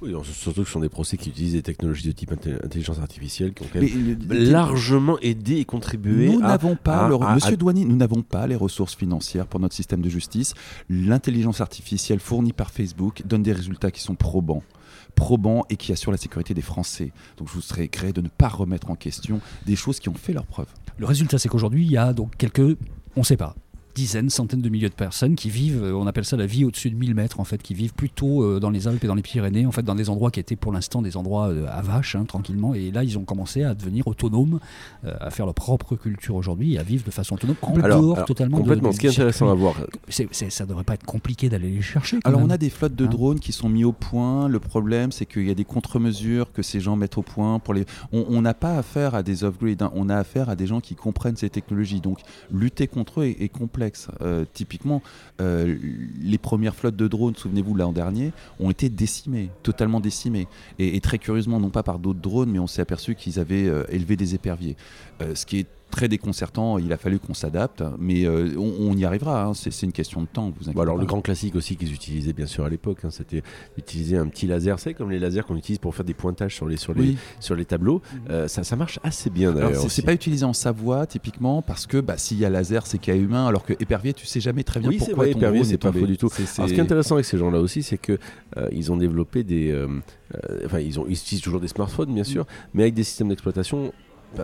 Oui, 0.01 0.11
surtout 0.23 0.61
que 0.61 0.67
ce 0.67 0.73
sont 0.73 0.79
des 0.81 0.89
procès 0.89 1.15
qui 1.17 1.29
utilisent 1.29 1.53
des 1.53 1.61
technologies 1.63 2.05
de 2.07 2.11
type 2.11 2.31
intelligence 2.31 2.99
artificielle 2.99 3.53
qui 3.53 3.63
ont 3.63 3.67
quand 3.71 3.79
Mais, 3.79 3.89
même 3.89 4.17
largement 4.51 5.17
aidé 5.19 5.55
et 5.55 5.65
contribué 5.65 6.29
Nous 6.29 6.39
à... 6.43 6.47
n'avons 6.49 6.75
pas, 6.75 7.05
à- 7.05 7.09
le- 7.09 7.15
à- 7.15 7.33
Monsieur 7.35 7.53
à- 7.53 7.57
Douanier, 7.57 7.85
nous 7.85 7.95
n'avons 7.95 8.21
pas 8.21 8.45
les 8.45 8.55
ressources 8.55 8.95
financières 8.95 9.47
pour 9.47 9.59
notre 9.59 9.73
système 9.75 10.01
de 10.01 10.09
justice. 10.09 10.53
L'intelligence 10.89 11.61
artificielle 11.61 12.19
fournie 12.19 12.53
par 12.53 12.71
Facebook 12.71 13.23
donne 13.25 13.43
des 13.43 13.53
résultats 13.53 13.91
qui 13.91 14.01
sont 14.01 14.15
probants 14.15 14.63
probants 15.15 15.63
et 15.69 15.77
qui 15.77 15.93
assurent 15.93 16.11
la 16.11 16.17
sécurité 16.17 16.53
des 16.53 16.61
Français. 16.61 17.13
Donc 17.37 17.47
je 17.47 17.53
vous 17.53 17.61
serais 17.61 17.87
gré 17.87 18.11
de 18.11 18.19
ne 18.19 18.27
pas 18.27 18.49
remettre 18.49 18.91
en 18.91 18.95
question 18.95 19.39
des 19.65 19.77
choses 19.77 19.99
qui 20.01 20.09
ont 20.09 20.13
fait 20.13 20.33
leur 20.33 20.45
preuve. 20.45 20.67
Le 20.97 21.05
résultat, 21.05 21.39
c'est 21.39 21.47
qu'aujourd'hui, 21.47 21.85
il 21.85 21.91
y 21.91 21.95
a 21.97 22.11
donc 22.11 22.35
quelques, 22.37 22.59
on 23.15 23.21
ne 23.21 23.23
sait 23.23 23.37
pas, 23.37 23.55
dizaines, 23.95 24.29
centaines 24.29 24.61
de 24.61 24.69
milliers 24.69 24.89
de 24.89 24.93
personnes 24.93 25.35
qui 25.35 25.49
vivent, 25.49 25.81
euh, 25.83 25.93
on 25.95 26.05
appelle 26.05 26.25
ça 26.25 26.35
la 26.37 26.45
vie 26.45 26.65
au-dessus 26.65 26.89
de 26.91 26.95
1000 26.95 27.15
mètres, 27.15 27.39
en 27.39 27.45
fait, 27.45 27.61
qui 27.63 27.73
vivent 27.73 27.93
plutôt 27.93 28.43
euh, 28.43 28.59
dans 28.59 28.69
les 28.69 28.87
Alpes 28.87 29.03
et 29.03 29.07
dans 29.07 29.15
les 29.15 29.21
Pyrénées, 29.21 29.65
en 29.65 29.71
fait, 29.71 29.83
dans 29.83 29.95
des 29.95 30.09
endroits 30.09 30.31
qui 30.31 30.39
étaient 30.39 30.55
pour 30.55 30.71
l'instant 30.73 31.01
des 31.01 31.17
endroits 31.17 31.47
euh, 31.47 31.65
à 31.69 31.81
vache, 31.81 32.15
hein, 32.15 32.25
tranquillement. 32.25 32.73
Et 32.73 32.91
là, 32.91 33.03
ils 33.03 33.17
ont 33.17 33.23
commencé 33.23 33.63
à 33.63 33.73
devenir 33.73 34.05
autonomes, 34.07 34.59
euh, 35.05 35.13
à 35.19 35.29
faire 35.31 35.45
leur 35.45 35.55
propre 35.55 35.95
culture 35.95 36.35
aujourd'hui 36.35 36.73
et 36.75 36.77
à 36.79 36.83
vivre 36.83 37.05
de 37.05 37.11
façon 37.11 37.35
autonome, 37.35 37.55
en 37.61 37.73
Alors, 37.79 38.01
dehors 38.01 38.15
alors, 38.17 38.27
totalement 38.27 38.57
de- 38.57 38.63
complètement. 38.63 38.89
du 38.89 38.95
Ce 38.95 38.99
qui 38.99 39.07
est 39.07 39.11
intéressant 39.11 39.49
à 39.49 39.53
voir, 39.55 39.75
C'est- 40.09 40.27
c'est- 40.31 40.49
ça 40.49 40.65
devrait 40.65 40.83
pas 40.83 40.95
être 40.95 41.05
compliqué 41.05 41.47
d'aller 41.49 41.69
les 41.71 41.81
chercher. 41.81 42.19
Alors 42.25 42.41
même. 42.41 42.49
on 42.49 42.53
a 42.53 42.57
des 42.57 42.69
flottes 42.69 42.95
de 42.95 43.05
Hein 43.05 43.09
drones 43.09 43.39
qui 43.39 43.53
sont 43.53 43.69
mis 43.69 43.83
au 43.85 43.93
point. 43.93 44.49
Le 44.49 44.59
problème, 44.59 45.11
c'est 45.13 45.25
qu'il 45.25 45.47
y 45.47 45.51
a 45.51 45.55
des 45.55 45.63
contre-mesures 45.65 46.51
que 46.51 46.61
ces 46.61 46.81
gens 46.81 46.95
mettent 46.97 47.17
au 47.17 47.21
point. 47.21 47.59
Pour 47.59 47.73
les... 47.73 47.85
On 48.11 48.25
on 48.27 48.41
n'a 48.41 48.53
pas 48.53 48.77
affaire 48.77 49.15
à 49.15 49.23
des 49.23 49.43
off-grid, 49.45 49.81
hein. 49.81 49.91
on 49.95 50.09
a 50.09 50.15
affaire 50.17 50.49
à 50.49 50.55
des 50.57 50.67
gens 50.67 50.81
qui 50.81 50.95
comprennent 50.95 51.37
ces 51.37 51.49
technologies. 51.49 52.01
Donc 52.01 52.19
lutter 52.51 52.87
contre 52.87 53.21
eux 53.21 53.25
est, 53.27 53.41
est 53.43 53.49
complexe. 53.49 53.84
Euh, 54.21 54.45
typiquement, 54.53 55.01
euh, 55.41 55.75
les 56.21 56.37
premières 56.37 56.75
flottes 56.75 56.95
de 56.95 57.07
drones, 57.07 57.35
souvenez-vous, 57.35 57.75
l'an 57.75 57.91
dernier, 57.91 58.31
ont 58.59 58.69
été 58.69 58.89
décimées, 58.89 59.49
totalement 59.63 59.99
décimées. 59.99 60.47
Et, 60.79 60.99
très 61.01 61.17
curieusement, 61.17 61.59
non 61.59 61.69
pas 61.69 61.83
par 61.83 61.99
d'autres 61.99 62.19
drones, 62.19 62.51
mais 62.51 62.59
on 62.59 62.67
s'est 62.67 62.81
aperçu 62.81 63.15
qu'ils 63.15 63.39
avaient 63.39 63.67
euh, 63.67 63.83
élevé 63.89 64.15
des 64.15 64.35
éperviers. 64.35 64.75
Ce 65.33 65.45
qui 65.45 65.59
est 65.59 65.67
très 65.95 66.07
déconcertant, 66.09 66.77
il 66.77 66.91
a 66.91 66.97
fallu 66.97 67.19
qu'on 67.19 67.33
s'adapte, 67.33 67.81
mais 67.97 68.25
euh, 68.25 68.53
on, 68.57 68.73
on 68.91 68.97
y 68.97 69.05
arrivera, 69.05 69.45
hein. 69.45 69.53
c'est 69.53 69.71
c'est 69.71 69.85
une 69.85 69.93
question 69.93 70.21
de 70.21 70.27
temps. 70.27 70.47
Vous 70.49 70.63
inquiétez 70.63 70.73
Bon, 70.75 70.81
alors 70.81 70.95
pas. 70.95 71.01
le 71.01 71.07
grand 71.07 71.21
classique 71.21 71.55
aussi 71.55 71.77
qu'ils 71.77 71.93
utilisaient 71.93 72.33
bien 72.33 72.45
sûr 72.47 72.65
à 72.65 72.69
l'époque, 72.69 72.99
hein, 73.05 73.09
c'était 73.11 73.41
d'utiliser 73.77 74.17
un 74.17 74.27
petit 74.27 74.45
laser, 74.45 74.77
c'est 74.77 74.93
comme 74.93 75.09
les 75.09 75.19
lasers 75.19 75.43
qu'on 75.47 75.55
utilise 75.55 75.79
pour 75.79 75.95
faire 75.95 76.03
des 76.05 76.13
pointages 76.13 76.53
sur 76.53 76.67
les 76.67 76.75
sur 76.77 76.93
les 76.93 77.01
Oui. 77.01 77.17
sur 77.39 77.55
les 77.55 77.63
tableaux. 77.65 78.01
Euh, 78.29 78.47
ça, 78.49 78.63
ça 78.65 78.75
marche 78.75 78.99
assez 79.03 79.29
bien 79.29 79.53
d'ailleurs. 79.53 79.75
c'est- 79.75 79.89
c'est 79.89 80.01
pas 80.01 80.13
utilisé 80.13 80.43
en 80.45 80.51
Savoie 80.53 81.05
typiquement 81.07 81.61
parce 81.61 81.85
que 81.87 81.97
bah, 82.01 82.17
s'il 82.17 82.39
y 82.39 82.45
a 82.45 82.49
laser, 82.49 82.85
c'est 82.87 82.97
qu'il 82.97 83.13
y 83.15 83.17
a 83.17 83.19
humain, 83.19 83.47
alors 83.47 83.63
que 83.63 83.71
épervier, 83.79 84.13
tu 84.13 84.25
sais 84.25 84.41
jamais 84.41 84.63
très 84.63 84.81
bien 84.81 84.89
Oui, 84.89 84.97
c'est 84.99 85.05
pourquoi 85.07 85.23
vrai, 85.25 85.33
ton 85.33 85.39
épervier, 85.39 85.63
c'est 85.63 85.73
est 85.75 85.77
pas 85.77 85.93
faux 85.93 86.05
du 86.05 86.17
tout. 86.17 86.29
C'est- 86.29 86.45
c'est- 86.45 86.59
Alors, 86.61 86.69
ce 86.69 86.73
qui 86.73 86.79
est 86.79 86.83
intéressant 86.83 87.15
avec 87.15 87.25
ces 87.25 87.37
gens-là 87.37 87.59
aussi, 87.59 87.83
c'est 87.83 87.97
que 87.97 88.17
euh, 88.57 88.67
ils 88.73 88.91
ont 88.91 88.97
développé 88.97 89.43
des, 89.43 89.71
euh, 89.71 89.87
enfin 90.65 90.79
ils 90.79 90.99
ont 90.99 91.05
ils 91.07 91.13
utilisent 91.13 91.41
toujours 91.41 91.61
des 91.61 91.67
smartphones 91.69 92.13
bien 92.13 92.23
sûr, 92.25 92.45
mais 92.73 92.83
avec 92.83 92.93
des 92.95 93.03
systèmes 93.03 93.29
d'exploitation 93.29 93.93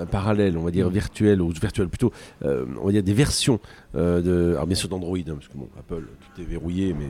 parallèles, 0.10 0.58
on 0.58 0.64
va 0.64 0.72
dire 0.72 0.90
virtuels 0.90 1.42
ou 1.42 1.50
virtuels 1.50 1.90
plutôt, 1.90 2.12
euh, 2.44 2.66
on 2.82 2.86
va 2.86 2.92
dire 2.92 3.04
des 3.04 3.14
versions 3.14 3.60
euh, 3.96 4.22
de, 4.22 4.52
alors 4.54 4.68
bien 4.68 4.76
sûr 4.76 4.88
d'Android, 4.90 5.18
hein, 5.18 5.34
parce 5.36 5.48
que 5.48 5.58
bon 5.58 5.68
Apple 5.78 6.04
tout 6.36 6.42
est 6.42 6.46
verrouillé, 6.46 6.94
mais 6.94 7.08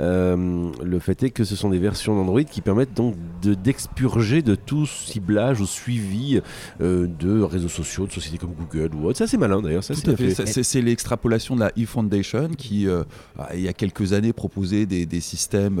euh, 0.00 0.70
le 0.82 0.98
fait 0.98 1.22
est 1.24 1.30
que 1.30 1.44
ce 1.44 1.56
sont 1.56 1.70
des 1.70 1.78
versions 1.78 2.14
d'Android 2.14 2.42
qui 2.44 2.60
permettent 2.60 2.94
donc 2.94 3.16
de 3.42 3.54
d'expurger 3.54 4.42
de 4.42 4.54
tout 4.54 4.86
ciblage 4.86 5.60
ou 5.60 5.66
suivi 5.66 6.40
de 6.80 7.40
réseaux 7.42 7.68
sociaux, 7.68 8.06
de 8.06 8.12
sociétés 8.12 8.38
comme 8.38 8.54
Google 8.54 8.94
ou 8.94 9.06
autre. 9.06 9.18
Ça 9.18 9.26
c'est 9.26 9.36
malin 9.38 9.60
d'ailleurs, 9.60 9.84
ça 9.84 9.94
Tout 9.94 10.00
c'est 10.04 10.10
à 10.10 10.16
fait. 10.16 10.62
C'est- 10.62 10.82
l'extrapolation 10.82 11.54
de 11.54 11.60
la 11.60 11.72
e-Foundation 11.78 12.48
qui, 12.56 12.88
euh, 12.88 13.04
ah, 13.38 13.50
il 13.54 13.60
y 13.60 13.68
a 13.68 13.72
quelques 13.72 14.12
années, 14.14 14.32
proposait 14.32 14.86
des, 14.86 15.06
des 15.06 15.20
systèmes 15.20 15.80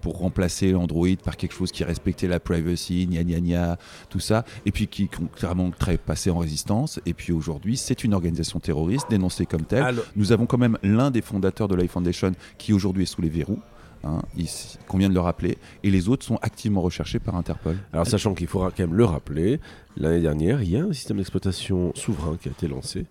pour 0.00 0.18
remplacer 0.18 0.72
l'Android 0.72 1.08
par 1.24 1.36
quelque 1.36 1.54
chose 1.54 1.70
qui 1.72 1.84
respectait 1.84 2.28
la 2.28 2.40
privacy, 2.40 3.06
gna 3.06 3.22
gna 3.24 3.40
gna, 3.40 3.78
tout 4.08 4.20
ça, 4.20 4.44
et 4.66 4.72
puis 4.72 4.86
qui 4.88 5.08
ont 5.18 5.28
très 5.70 5.96
passé 5.98 6.30
en 6.30 6.38
résistance. 6.38 7.00
Et 7.06 7.14
puis 7.14 7.32
aujourd'hui, 7.32 7.76
c'est 7.76 8.04
une 8.04 8.14
organisation 8.14 8.58
terroriste 8.60 9.06
dénoncée 9.10 9.46
comme 9.46 9.62
telle. 9.62 9.82
Alors- 9.82 10.04
Nous 10.16 10.32
avons 10.32 10.46
quand 10.46 10.58
même 10.58 10.78
l'un 10.82 11.10
des 11.10 11.22
fondateurs 11.22 11.68
de 11.68 11.74
l'iFoundation 11.76 12.32
qui 12.58 12.72
aujourd'hui 12.72 13.04
est 13.04 13.06
sous 13.06 13.22
les 13.22 13.28
verrous. 13.28 13.58
Hein, 14.04 14.20
ici, 14.36 14.78
qu'on 14.88 14.98
vient 14.98 15.08
de 15.08 15.14
le 15.14 15.20
rappeler, 15.20 15.58
et 15.84 15.90
les 15.92 16.08
autres 16.08 16.24
sont 16.26 16.34
activement 16.42 16.80
recherchés 16.80 17.20
par 17.20 17.36
Interpol. 17.36 17.76
Alors 17.92 18.04
sachant 18.04 18.34
qu'il 18.34 18.48
faudra 18.48 18.72
quand 18.72 18.80
même 18.82 18.94
le 18.96 19.04
rappeler, 19.04 19.60
l'année 19.96 20.20
dernière, 20.20 20.60
il 20.60 20.70
y 20.70 20.76
a 20.76 20.82
un 20.82 20.92
système 20.92 21.18
d'exploitation 21.18 21.92
souverain 21.94 22.36
qui 22.36 22.48
a 22.48 22.50
été 22.50 22.66
lancé. 22.66 23.06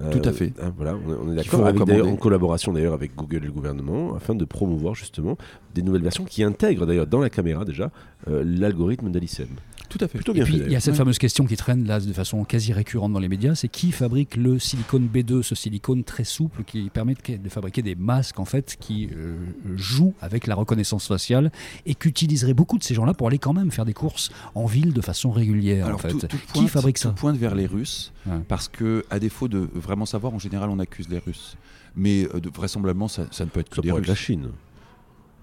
Euh, 0.00 0.12
Tout 0.12 0.28
à 0.28 0.32
fait. 0.32 0.52
hein, 0.62 0.72
voilà, 0.76 0.94
on 0.94 1.32
est, 1.32 1.34
d'accord, 1.34 1.62
avec 1.66 1.74
recommander. 1.80 1.90
d'ailleurs- 2.02 2.06
en 2.06 2.14
collaboration 2.16 2.72
d'ailleurs 2.72 2.94
avec 2.94 3.16
Google 3.16 3.38
et 3.38 3.46
le 3.46 3.50
gouvernement, 3.50 4.14
afin 4.14 4.36
de 4.36 4.44
promouvoir 4.44 4.94
justement 4.94 5.36
des 5.74 5.82
nouvelles 5.82 6.02
versions 6.02 6.24
qui 6.24 6.44
intègrent 6.44 6.86
d'ailleurs 6.86 7.08
dans 7.08 7.18
la 7.18 7.30
caméra 7.30 7.64
déjà 7.64 7.90
euh, 8.28 8.44
l'algorithme 8.46 9.10
d'Alicem. 9.10 9.48
Tout 9.88 9.98
à 10.02 10.08
fait. 10.08 10.18
Plutôt 10.18 10.32
Et 10.32 10.36
bien 10.36 10.44
puis, 10.44 10.58
fait. 10.58 10.64
il 10.66 10.72
y 10.72 10.76
a 10.76 10.80
cette 10.80 10.92
Ouais. 10.92 10.98
fameuse 10.98 11.18
question 11.18 11.46
qui 11.46 11.56
traîne 11.56 11.86
là 11.86 11.98
de 12.00 12.12
façon 12.12 12.44
quasi 12.44 12.72
récurrente 12.72 13.12
dans 13.12 13.18
les 13.20 13.28
médias, 13.28 13.54
c'est 13.54 13.68
qui 13.68 13.90
fabrique 13.92 14.36
le 14.36 14.58
silicone 14.58 15.08
B2, 15.12 15.42
ce 15.42 15.54
silicone 15.54 16.04
très 16.04 16.24
souple 16.24 16.62
qui 16.64 16.90
permet 16.90 17.14
de, 17.14 17.36
de 17.36 17.48
fabriquer 17.48 17.80
des 17.82 17.94
masques 17.94 18.38
en 18.38 18.44
fait 18.44 18.76
qui 18.78 19.08
euh, 19.16 19.36
jouent 19.76 20.14
avec 20.20 20.46
la 20.46 20.54
reconnaissance 20.54 21.06
faciale 21.08 21.50
et 21.86 21.94
qu'utiliseraient 21.94 22.54
beaucoup 22.54 22.76
de 22.78 22.84
ces 22.84 22.94
gens-là 22.94 23.14
pour 23.14 23.28
aller 23.28 23.38
quand 23.38 23.54
même 23.54 23.70
faire 23.70 23.84
des 23.86 23.94
courses 23.94 24.30
en 24.54 24.66
ville 24.66 24.92
de 24.92 25.00
façon 25.00 25.30
régulière. 25.30 25.84
en 25.84 25.88
Alors, 25.88 26.00
fait? 26.00 26.08
tout- 26.08 26.18
tout 26.26 26.36
qui 26.36 26.52
pointe- 26.52 26.68
fabrique 26.68 26.98
ça? 26.98 27.08
tout 27.10 27.14
pointe 27.14 27.36
vers 27.38 27.54
les 27.54 27.66
Russes, 27.66 28.12
Ouais. 28.26 28.38
parce 28.46 28.68
que, 28.68 29.04
à 29.10 29.18
défaut 29.18 29.48
de 29.48 29.68
vraiment 29.74 30.04
savoir, 30.06 30.34
en 30.34 30.38
général, 30.38 30.68
on 30.70 30.78
accuse 30.78 31.08
les 31.08 31.18
Russes. 31.18 31.56
Mais 31.96 32.28
euh, 32.34 32.40
de- 32.40 32.50
vraisemblablement, 32.50 33.08
ça, 33.08 33.26
ça 33.30 33.44
ne 33.44 33.50
peut 33.50 33.60
être 33.60 33.70
que 33.70 33.76
Ça 33.76 33.82
des 33.82 33.88
pourrait 33.88 34.02
être 34.02 34.08
Russes. 34.08 34.18
la 34.18 34.22
Chine. 34.22 34.48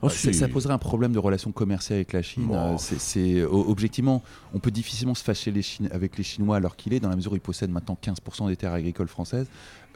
Euh, 0.04 0.08
Ah, 0.08 0.34
ça, 0.34 0.48
poserait 0.48 0.74
un 0.74 0.78
problème 0.78 1.14
de 1.14 1.20
relations 1.20 1.52
commerciales 1.52 1.98
avec 1.98 2.14
la 2.14 2.22
Chine. 2.22 2.48
Oh. 2.50 2.54
Euh, 2.56 2.76
c'est- 2.78 3.44
objectivement, 3.44 4.22
on 4.54 4.60
peut 4.60 4.72
difficilement 4.72 5.16
se 5.16 5.24
fâcher 5.24 5.52
les 5.52 5.62
Chine- 5.62 5.90
avec 5.92 6.18
les 6.18 6.24
Chinois 6.24 6.58
alors 6.58 6.76
qu'il 6.76 6.94
est, 6.94 7.00
dans 7.00 7.10
la 7.10 7.16
mesure 7.16 7.32
où 7.32 7.36
ils 7.36 7.42
possèdent 7.42 7.72
maintenant 7.72 7.98
15% 8.00 8.48
des 8.48 8.56
terres 8.56 8.74
agricoles 8.74 9.08
françaises. 9.08 9.48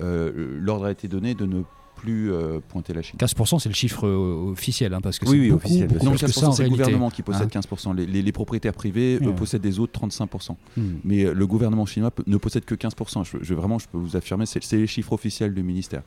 Euh, 0.02 0.58
L'ordre 0.60 0.86
a 0.86 0.92
été 0.92 1.08
donné 1.08 1.36
de 1.36 1.46
ne 1.46 1.62
plus 1.98 2.32
euh, 2.32 2.60
pointer 2.70 2.94
la 2.94 3.02
Chine. 3.02 3.18
15% 3.20 3.60
c'est 3.60 3.68
le 3.68 3.76
chiffre 3.76 4.08
euh, 4.08 4.52
officiel, 4.54 4.94
hein, 4.94 5.02
parce 5.02 5.20
que 5.20 5.26
Oui, 5.26 5.32
c'est 5.32 5.38
oui, 5.42 5.50
beaucoup, 5.50 5.66
officiel, 5.66 5.88
beaucoup 5.90 6.06
Non, 6.06 6.12
plus 6.12 6.20
que 6.22 6.26
15%, 6.28 6.32
ça 6.32 6.52
c'est 6.54 6.64
le 6.64 6.70
réalité. 6.70 6.84
gouvernement 6.84 7.10
qui 7.10 7.22
possède 7.24 7.44
Hein 7.54 7.60
15%. 7.60 7.94
Les, 7.94 8.06
les- 8.06 8.22
les 8.22 8.32
propriétaires 8.32 8.74
privés 8.74 9.20
possèdent 9.36 9.62
des 9.62 9.80
autres 9.80 9.92
35%. 9.92 10.56
Hmm. 10.78 10.82
Mais 11.04 11.26
euh, 11.26 11.34
le 11.34 11.46
gouvernement 11.46 11.86
chinois 11.86 12.12
ne 12.26 12.38
possède 12.38 12.64
que 12.64 12.74
15%. 12.74 13.26
Je, 13.26 13.38
je- 13.42 13.54
vraiment, 13.54 13.80
je 13.80 13.88
peux 13.92 13.98
vous 13.98 14.16
affirmer, 14.16 14.46
c'est 14.46 14.72
les 14.78 14.88
chiffres 14.88 15.12
officiels 15.12 15.54
du 15.54 15.62
ministère. 15.62 16.04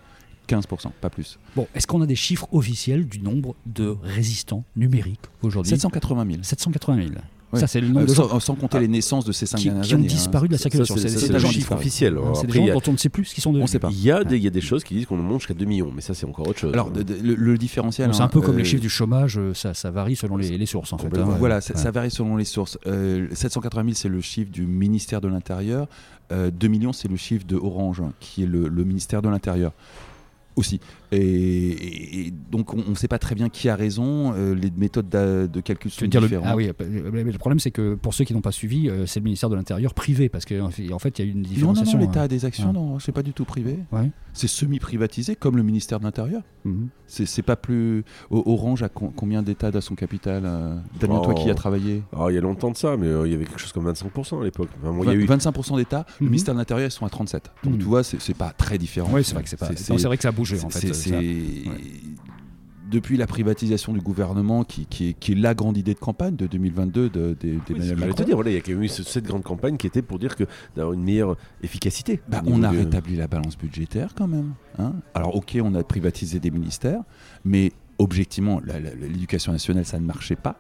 15%, 0.49 0.89
pas 1.01 1.11
plus. 1.11 1.39
Bon, 1.57 1.67
est-ce 1.75 1.87
qu'on 1.87 2.03
a 2.03 2.07
des 2.07 2.17
chiffres 2.17 2.49
officiels 2.53 3.07
du 3.07 3.21
nombre 3.21 3.55
de 3.67 3.97
résistants 4.03 4.65
numériques 4.77 5.21
aujourd'hui 5.43 5.71
780 5.71 6.27
000. 6.31 6.39
780 6.43 6.97
000. 6.97 7.09
Ouais. 7.53 7.61
Ça, 7.61 7.67
c'est 7.67 7.83
le 7.83 7.89
nombre 7.89 8.01
Euh, 8.01 8.07
de 8.07 8.15
gens 8.15 8.29
sans, 8.31 8.41
sans 8.41 8.55
compter 8.55 8.81
les 8.81 8.89
naissances 8.89 9.27
de 9.27 9.33
ces 9.33 9.45
cinq 9.45 9.59
qui, 9.59 9.65
dernières 9.65 9.83
qui 9.85 9.93
ont 9.93 9.99
années, 9.99 10.07
hein. 10.07 10.09
disparu 10.09 10.49
de 10.49 10.53
la 10.53 10.59
circulation. 10.59 10.97
c'est- 10.97 11.03
des 11.03 11.09
c'est 11.11 11.19
c'est 11.19 11.27
le 11.29 11.33
des 11.35 11.39
gens 11.39 11.51
chiffre 11.51 11.69
qui- 11.69 11.75
officiel. 11.75 12.15
hein, 12.17 12.21
Alors, 12.23 12.37
c'est 12.39 12.47
des 12.47 12.53
gens 12.55 12.67
a- 12.67 12.73
dont 12.73 12.81
on 12.89 12.93
ne 12.93 12.97
sait 12.97 13.11
plus 13.11 13.27
ce 13.27 13.35
qu'ils 13.35 13.43
sont 13.43 13.53
devenus. 13.53 13.69
On 13.69 13.73
sait 13.73 13.79
pas. 13.79 13.91
Il 13.91 14.03
y, 14.03 14.11
a 14.11 14.25
des, 14.25 14.39
il 14.39 14.43
y 14.43 14.47
a 14.47 14.51
des 14.51 14.63
choses 14.63 14.83
qui 14.85 14.95
disent 14.95 15.05
qu'on 15.05 15.19
ne 15.19 15.23
monte 15.23 15.41
jusqu'à 15.41 15.53
2 15.53 15.67
millions, 15.67 15.93
mais 15.95 16.01
ça 16.01 16.15
c'est 16.15 16.25
encore 16.25 16.49
autre 16.49 16.59
chose. 16.59 16.73
Alors, 16.73 16.91
de- 16.91 17.03
de- 17.03 17.15
le, 17.23 17.35
le 17.35 17.59
différentiel. 17.59 18.15
C'est 18.15 18.23
hein, 18.23 18.25
un 18.25 18.29
peu 18.29 18.41
comme 18.41 18.55
euh, 18.55 18.59
les 18.59 18.65
chiffres 18.65 18.81
du 18.81 18.89
chômage, 18.89 19.37
euh, 19.39 19.53
ça, 19.53 19.75
ça 19.75 19.91
varie 19.91 20.17
selon 20.17 20.39
les, 20.39 20.57
les 20.57 20.65
sources 20.67 20.95
en 20.95 20.99
fait. 20.99 21.09
Hein. 21.15 21.27
Voilà, 21.39 21.61
ça, 21.61 21.75
Ouais. 21.75 21.81
ça 21.81 21.91
varie 21.91 22.11
selon 22.11 22.37
les 22.37 22.47
sources. 22.47 22.79
Euh, 22.87 23.29
780 23.35 23.83
000, 23.83 23.95
c'est 23.97 24.09
le 24.09 24.23
chiffre 24.23 24.51
du 24.51 24.65
ministère 24.67 25.21
de 25.21 25.29
l'Intérieur. 25.29 25.89
Euh, 26.33 26.51
2 26.51 26.69
millions, 26.69 26.95
c'est 26.95 27.09
le 27.09 27.17
chiffre 27.17 27.45
de 27.47 27.57
Orange, 27.57 28.01
qui 28.19 28.45
est 28.45 28.47
le, 28.47 28.67
le 28.69 28.85
ministère 28.85 29.21
de 29.21 29.29
l'Intérieur 29.29 29.73
aussi. 30.57 30.81
Et, 31.13 32.33
donc, 32.51 32.75
on 32.75 32.91
ne 32.91 32.95
sait 32.95 33.09
pas 33.09 33.19
très 33.19 33.35
bien 33.35 33.49
qui 33.49 33.69
a 33.69 33.77
raison. 33.77 34.33
euh, 34.35 34.55
les 34.55 34.71
méthodes 34.77 35.09
de 35.09 35.61
calcul 35.61 35.91
sont 35.91 36.07
dire 36.07 36.21
le... 36.21 36.27
différentes. 36.27 36.47
Ah 36.49 36.57
oui, 36.57 36.69
euh, 36.81 37.23
le 37.25 37.39
problème 37.39 37.59
c'est 37.59 37.71
que 37.71 37.95
pour 37.95 38.15
ceux 38.15 38.25
qui 38.25 38.35
n'ont 38.35 38.41
pas 38.41 38.53
suivi, 38.53 38.89
euh, 38.89 39.07
c'est 39.07 39.21
le 39.21 39.25
ministère 39.25 39.49
de 39.51 39.57
l'Intérieur 39.57 39.95
privé 39.95 40.29
parce 40.29 40.45
qu'en 40.45 40.71
fait, 40.71 40.93
en 40.93 40.99
fait, 40.99 41.19
il 41.19 41.25
y 41.25 41.29
a 41.29 41.31
eu 41.31 41.33
une 41.35 41.39
Non, 41.43 41.49
non, 41.49 41.55
différenciation. 41.55 41.99
non, 41.99 42.07
l'État 42.07 42.21
hein. 42.23 42.25
a 42.25 42.29
des 42.29 42.45
actions, 42.45 42.67
Ouais. 42.69 42.73
non, 42.73 42.99
c'est 42.99 43.13
pas 43.13 43.23
du 43.23 43.33
tout 43.33 43.45
privé. 43.45 43.79
Ouais. 43.93 44.11
C'est 44.33 44.49
semi-privatisé, 44.49 45.37
comme 45.37 45.57
le 45.57 45.63
ministère 45.63 45.99
de 45.99 46.05
l'Intérieur. 46.05 46.43
Mhm. 46.65 46.89
C'est 47.07 47.27
c'est 47.27 47.43
pas 47.43 47.57
plus. 47.57 48.05
Orange 48.31 48.83
a 48.83 48.89
con- 48.89 49.13
combien 49.15 49.43
d'États 49.43 49.71
dans 49.71 49.81
son 49.81 49.95
capital 49.95 50.43
euh, 50.47 50.77
Damien, 51.01 51.21
toi 51.21 51.35
qui 51.35 51.45
Oh. 51.47 51.51
as 51.51 51.55
travaillé? 51.55 52.03
Alors, 52.13 52.31
il 52.31 52.35
y 52.35 52.39
a 52.39 52.41
longtemps 52.41 52.71
de 52.71 52.77
ça, 52.77 52.97
mais 52.97 53.07
euh, 53.09 53.27
il 53.27 53.33
y 53.33 53.35
avait 53.35 53.45
quelque 53.45 53.59
chose 53.61 53.73
comme 53.73 53.91
25% 53.91 54.41
à 54.41 54.45
l'époque. 54.45 54.69
Enfin, 54.81 54.93
bon, 54.93 55.03
il 55.03 55.09
y 55.09 55.11
a 55.11 55.15
eu 55.15 55.25
25% 55.27 55.77
d'États, 55.77 56.07
le 56.21 56.25
Mhm. 56.27 56.31
ministère 56.31 56.55
de 56.55 56.59
l'Intérieur, 56.61 56.89
ils 56.89 56.91
sont 56.93 57.05
à 57.05 57.11
37. 57.11 57.51
Donc 57.65 57.75
Mhm. 57.75 57.79
tu 57.81 57.85
vois, 57.85 58.03
c'est 58.05 58.35
pas 58.35 58.51
très 58.57 58.79
différent. 58.79 59.11
Oui, 59.13 59.25
c'est 59.25 59.35
vrai 59.35 59.43
que 59.43 59.49
c'est 59.49 59.57
pas. 59.59 59.69
non, 59.71 59.75
C'est 59.77 60.03
vrai 60.07 60.17
que 60.17 60.23
ça 60.23 60.29
a 60.31 60.33
bougé 60.43 60.65
en 60.65 60.71
fait. 60.71 60.81
c'est- 60.81 61.11
ça- 61.11 61.21
c'est- 61.21 61.65
Depuis 62.91 63.17
la 63.17 63.27
privatisation 63.27 63.95
du 63.95 64.01
gouvernement, 64.01 64.65
qui, 64.65 64.85
qui 64.85 65.09
est, 65.11 65.13
qui 65.15 65.33
est 65.33 65.35
la 65.37 65.55
grande 65.55 65.79
idée 65.79 65.95
de 65.95 65.99
campagne 65.99 66.37
de 66.37 66.47
2022 66.47 67.09
de, 67.09 67.35
de- 67.41 67.53
Oui, 67.53 67.61
d'Emmanuel 67.67 67.97
Macron, 67.97 68.15
te 68.15 68.23
dire, 68.23 68.35
voilà, 68.35 68.51
il 68.51 68.55
y 68.55 68.57
a 68.59 68.61
quand 68.61 68.73
même 68.73 68.83
eu 68.83 68.89
ce- 68.89 69.03
cette 69.03 69.25
grande 69.25 69.45
campagne 69.45 69.79
qui 69.79 69.87
était 69.87 70.03
pour 70.03 70.19
dire 70.19 70.37
que 70.37 70.45
d'avoir 70.77 70.93
une 70.93 71.03
meilleure 71.03 71.39
efficacité. 71.63 72.21
bah, 72.29 72.43
on 72.45 72.63
a 72.63 72.71
de- 72.71 72.79
rétabli 72.81 73.17
la 73.17 73.29
balance 73.29 73.57
budgétaire 73.57 74.15
quand 74.15 74.27
même. 74.27 74.53
hein. 74.79 74.93
Alors 75.15 75.35
ok, 75.37 75.57
on 75.63 75.75
a 75.75 75.83
privatisé 75.85 76.39
des 76.39 76.51
ministères, 76.51 77.01
mais 77.47 77.73
objectivement, 77.99 78.61
l'éducation 79.01 79.53
nationale, 79.53 79.87
ça 79.87 79.99
ne 79.99 80.05
marchait 80.05 80.37
pas. 80.37 80.59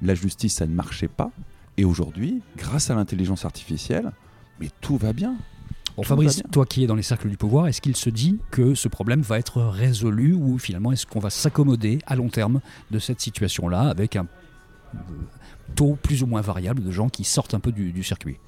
La 0.00 0.14
justice, 0.14 0.54
ça 0.54 0.66
ne 0.68 0.74
marchait 0.74 1.08
pas. 1.08 1.32
Et 1.76 1.84
aujourd'hui, 1.84 2.40
grâce 2.56 2.90
à 2.90 2.94
l'intelligence 2.94 3.44
artificielle, 3.44 4.12
mais 4.60 4.68
tout 4.80 4.96
va 4.96 5.12
bien. 5.12 5.34
Bon, 5.96 6.02
Tout 6.02 6.08
Fabrice, 6.08 6.42
toi 6.50 6.66
qui 6.66 6.82
es 6.82 6.86
dans 6.88 6.96
les 6.96 7.02
cercles 7.02 7.28
du 7.28 7.36
pouvoir, 7.36 7.68
est-ce 7.68 7.80
qu'il 7.80 7.94
se 7.96 8.10
dit 8.10 8.38
que 8.50 8.74
ce 8.74 8.88
problème 8.88 9.20
va 9.20 9.38
être 9.38 9.62
résolu 9.62 10.32
ou 10.34 10.58
finalement 10.58 10.90
est-ce 10.90 11.06
qu'on 11.06 11.20
va 11.20 11.30
s'accommoder 11.30 12.00
à 12.06 12.16
long 12.16 12.28
terme 12.28 12.60
de 12.90 12.98
cette 12.98 13.20
situation-là 13.20 13.82
avec 13.82 14.16
un 14.16 14.26
euh, 14.94 14.98
taux 15.76 15.96
plus 16.02 16.22
ou 16.22 16.26
moins 16.26 16.40
variable 16.40 16.82
de 16.82 16.90
gens 16.90 17.08
qui 17.08 17.22
sortent 17.22 17.54
un 17.54 17.60
peu 17.60 17.70
du, 17.70 17.92
du 17.92 18.02
circuit? 18.02 18.38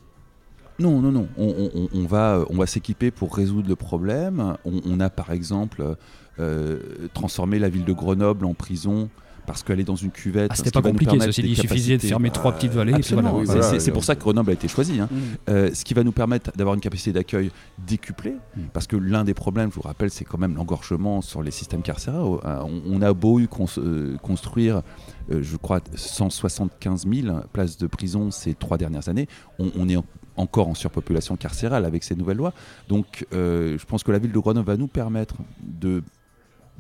Non, 0.81 1.01
non, 1.01 1.13
non. 1.13 1.29
On, 1.39 1.71
on- 1.75 1.89
on 1.95 2.05
va, 2.07 2.45
on 2.51 2.57
va 2.57 2.67
s'équiper 2.67 3.11
pour 3.11 3.35
résoudre 3.35 3.69
le 3.69 3.77
problème. 3.77 4.57
On, 4.65 4.81
on 4.85 5.01
a 5.01 5.09
par 5.09 5.31
exemple 5.31 5.97
euh, 6.39 6.79
transformé 7.15 7.59
la 7.59 7.69
ville 7.69 7.85
de 7.85 7.93
Grenoble 7.93 8.45
en 8.45 8.55
prison 8.55 9.09
parce 9.47 9.63
qu'elle 9.63 9.81
est 9.81 9.85
dans 9.85 9.97
une 9.97 10.11
cuvette. 10.11 10.51
Ah, 10.53 10.55
C'était 10.57 10.71
pas 10.71 10.83
compliqué, 10.83 11.19
ceci 11.21 11.43
dit, 11.43 11.49
il 11.51 11.57
suffisait 11.57 11.97
de 11.99 12.03
fermer 12.03 12.31
trois 12.31 12.53
petites 12.53 12.73
vallées. 12.73 12.93
voilà. 12.93 13.33
oui, 13.35 13.47
c'est- 13.47 13.53
voilà, 13.55 13.93
pour 13.93 14.05
ça 14.05 14.15
que 14.17 14.21
Grenoble 14.21 14.51
a 14.51 14.55
été 14.55 14.69
choisi. 14.69 15.01
hein. 15.01 15.09
Euh, 15.49 15.71
ce 15.73 15.85
qui 15.85 15.95
va 15.95 16.03
nous 16.05 16.13
permettre 16.13 16.51
d'avoir 16.57 16.75
une 16.75 16.81
capacité 16.81 17.13
d'accueil 17.13 17.51
décuplée, 17.87 18.35
Mm. 18.57 18.61
parce 18.73 18.87
que 18.87 18.97
l'un 18.97 19.25
des 19.25 19.35
problèmes, 19.35 19.71
je 19.71 19.77
vous 19.77 19.83
rappelle, 19.83 20.11
c'est 20.11 20.25
quand 20.25 20.39
même 20.39 20.55
l'engorgement 20.57 21.21
sur 21.23 21.43
les 21.43 21.51
systèmes 21.51 21.83
carcéraux. 21.83 22.41
Euh, 22.45 22.61
On, 22.65 22.83
on 22.97 23.03
a 23.03 23.13
beau 23.13 23.39
eu 23.41 23.47
cons- 23.49 23.67
euh, 23.79 24.17
construire, 24.19 24.83
euh, 25.31 25.41
je 25.43 25.57
crois, 25.57 25.81
175 25.95 27.07
000 27.07 27.37
places 27.53 27.79
de 27.79 27.87
prison 27.87 28.31
ces 28.31 28.55
trois 28.55 28.79
dernières 28.79 29.09
années, 29.09 29.29
on, 29.59 29.71
on 29.79 29.89
est 29.89 29.97
en- 29.97 30.05
encore 30.37 30.69
en 30.69 30.75
surpopulation 30.75 31.37
carcérale 31.37 31.85
avec 31.85 32.05
ces 32.05 32.15
nouvelles 32.15 32.37
lois. 32.37 32.53
Donc, 32.89 33.27
euh, 33.33 33.79
je 33.79 33.85
pense 33.87 34.03
que 34.03 34.13
la 34.13 34.19
ville 34.19 34.33
de 34.33 34.39
Grenoble 34.39 34.67
va 34.67 34.77
nous 34.77 34.87
permettre 34.89 35.37
de 35.63 36.03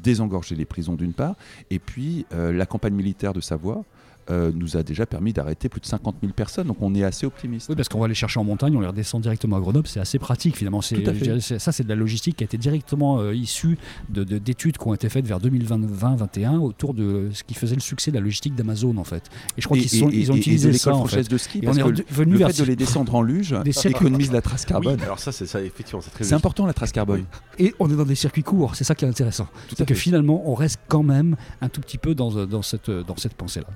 désengorger 0.02 0.54
les 0.54 0.64
prisons 0.64 0.94
d'une 0.94 1.12
part, 1.12 1.36
et 1.70 1.78
puis 1.78 2.26
euh, 2.32 2.52
la 2.52 2.66
campagne 2.66 2.94
militaire 2.94 3.32
de 3.32 3.40
Savoie 3.40 3.84
euh, 4.30 4.50
nous 4.54 4.76
a 4.76 4.82
déjà 4.82 5.06
permis 5.06 5.32
d'arrêter 5.32 5.68
plus 5.68 5.80
de 5.80 5.86
50 5.86 6.16
000 6.20 6.32
personnes, 6.32 6.66
donc 6.68 6.78
on 6.80 6.94
est 6.94 7.04
assez 7.04 7.26
optimiste. 7.26 7.68
Oui, 7.68 7.76
parce 7.76 7.88
qu'on 7.88 8.00
va 8.00 8.08
les 8.08 8.14
chercher 8.14 8.40
en 8.40 8.44
montagne, 8.44 8.76
on 8.76 8.80
les 8.80 8.86
redescend 8.86 9.20
directement 9.22 9.56
à 9.56 9.60
Grenoble, 9.60 9.86
c'est 9.88 10.00
assez 10.00 10.18
pratique 10.18 10.56
finalement. 10.56 10.82
C'est- 10.82 10.96
Tout 10.96 11.08
à 11.10 11.12
fait. 11.12 11.18
je 11.18 11.24
dirais, 11.24 11.40
c'est- 11.40 11.58
Ça, 11.58 11.72
c'est 11.72 11.84
de 11.84 11.88
la 11.88 11.94
logistique 11.94 12.36
qui 12.36 12.44
a 12.44 12.46
été 12.46 12.58
directement 12.58 13.18
euh, 13.20 13.34
issue 13.34 13.78
de- 14.08 14.24
de- 14.24 14.38
d'études 14.38 14.78
qui 14.78 14.86
ont 14.88 14.94
été 14.94 15.08
faites 15.08 15.26
vers 15.26 15.40
2020-2021 15.40 16.58
autour 16.58 16.94
de 16.94 17.30
ce 17.32 17.42
qui 17.44 17.54
faisait 17.54 17.74
le 17.74 17.80
succès 17.80 18.10
de 18.10 18.16
la 18.16 18.20
logistique 18.22 18.54
d'Amazon 18.54 18.96
en 18.96 19.04
fait. 19.04 19.24
Et 19.56 19.60
je 19.60 19.66
crois 19.66 19.76
Et- 19.78 19.80
qu'ils 19.82 19.98
sont- 20.00 20.10
et- 20.10 20.16
ils 20.16 20.30
ont 20.32 20.34
et- 20.34 20.38
utilisé 20.38 20.68
de 20.70 20.76
ça 20.76 20.90
l'école 20.90 21.02
en 21.02 21.06
fait. 21.06 21.30
de 21.30 21.38
ski, 21.38 21.60
parce 21.60 21.76
on 21.76 21.80
est 21.80 21.82
que 22.02 22.02
revenu 22.10 22.32
le 22.32 22.38
vers 22.38 22.50
fait 22.50 22.62
de 22.62 22.64
les 22.68 22.76
descendre 22.76 23.14
en 23.14 23.22
luge 23.22 23.54
des 23.64 23.72
circuits- 23.72 23.90
économise 24.06 24.32
la 24.32 24.42
trace 24.42 24.64
Ah 24.70 24.78
oui, 24.78 24.84
carbone. 24.86 25.00
alors 25.02 25.18
ça, 25.18 25.32
c'est 25.32 25.46
ça, 25.46 25.60
effectivement, 25.62 26.00
c'est 26.00 26.10
très 26.10 26.24
C'est 26.24 26.30
juste. 26.30 26.32
important 26.34 26.66
la 26.66 26.72
trace 26.74 26.92
carbone. 26.92 27.24
Et 27.58 27.74
on 27.78 27.90
est 27.90 27.96
dans 27.96 28.04
des 28.04 28.14
circuits 28.14 28.42
courts, 28.42 28.74
c'est 28.76 28.84
ça 28.84 28.94
qui 28.94 29.04
est 29.04 29.08
intéressant. 29.08 29.46
Tout 29.68 29.74
C'est 29.78 29.86
que 29.86 29.94
fait. 29.94 30.00
finalement, 30.00 30.42
on 30.50 30.54
reste 30.54 30.80
quand 30.88 31.02
même 31.02 31.36
un 31.60 31.68
tout 31.68 31.80
petit 31.80 31.98
peu 31.98 32.14
dans, 32.14 32.34
euh, 32.36 32.46
dans 32.46 32.62
cette, 32.62 32.88
euh, 32.88 33.02
dans 33.02 33.16
cette 33.16 33.34
pensée-là. 33.34 33.66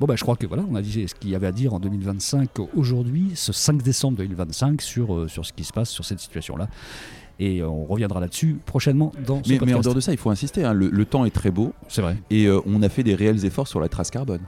Bon, 0.00 0.06
bah, 0.06 0.14
je 0.16 0.22
crois 0.22 0.36
que 0.36 0.46
voilà, 0.46 0.64
on 0.70 0.74
a 0.74 0.82
dit 0.82 1.06
ce 1.08 1.14
qu'il 1.14 1.30
y 1.30 1.34
avait 1.34 1.46
à 1.46 1.52
dire 1.52 1.74
en 1.74 1.80
2025 1.80 2.48
aujourd'hui, 2.76 3.32
ce 3.34 3.52
5 3.52 3.82
décembre 3.82 4.18
2025, 4.18 4.80
sur, 4.82 5.14
euh, 5.14 5.28
sur 5.28 5.44
ce 5.46 5.52
qui 5.52 5.64
se 5.64 5.72
passe, 5.72 5.90
sur 5.90 6.04
cette 6.04 6.20
situation-là. 6.20 6.68
Et 7.40 7.60
euh, 7.62 7.68
on 7.68 7.84
reviendra 7.84 8.18
là-dessus 8.20 8.56
prochainement 8.66 9.12
dans 9.26 9.42
ce 9.44 9.48
Mais, 9.50 9.58
mais 9.64 9.74
en 9.74 9.80
dehors 9.80 9.94
de 9.94 10.00
ça, 10.00 10.12
il 10.12 10.18
faut 10.18 10.30
insister. 10.30 10.64
hein, 10.64 10.72
le, 10.72 10.88
le 10.88 11.04
temps 11.04 11.24
est 11.24 11.30
très 11.30 11.50
beau 11.52 11.72
C'est 11.88 12.02
vrai. 12.02 12.16
et 12.30 12.46
euh, 12.46 12.60
on 12.66 12.82
a 12.82 12.88
fait 12.88 13.02
des 13.04 13.14
réels 13.14 13.44
efforts 13.44 13.68
sur 13.68 13.78
la 13.80 13.88
trace 13.88 14.10
carbone. 14.10 14.40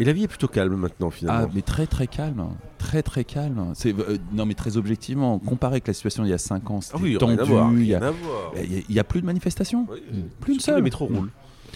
Et 0.00 0.04
la 0.04 0.12
vie 0.12 0.24
est 0.24 0.28
plutôt 0.28 0.48
calme 0.48 0.74
maintenant, 0.74 1.08
Ah, 1.12 1.16
finalement. 1.16 1.48
mais 1.54 1.62
très 1.62 1.86
très 1.86 2.08
calme, 2.08 2.44
très 2.78 3.02
très 3.04 3.22
calme. 3.22 3.72
C'est 3.74 3.96
euh, 3.96 4.18
non 4.32 4.44
mais 4.44 4.54
très 4.54 4.76
objectivement, 4.76 5.38
comparé 5.38 5.74
avec 5.74 5.86
la 5.86 5.92
situation 5.92 6.24
il 6.24 6.30
y 6.30 6.32
a 6.32 6.38
5 6.38 6.68
ans, 6.70 6.80
c'était 6.80 6.96
Ah 6.98 7.00
oui, 7.02 7.16
tendu. 7.16 7.36
il 7.76 7.86
y 7.86 7.90
y 7.90 8.94
y 8.94 8.98
a 8.98 9.04
plus 9.04 9.20
de 9.20 9.26
manifestations. 9.26 9.86
Oui, 9.88 10.00
Plus 10.40 10.54
une 10.54 10.60
seule. 10.60 10.76
Les 10.76 10.82
métros 10.82 11.06
roulent. 11.06 11.30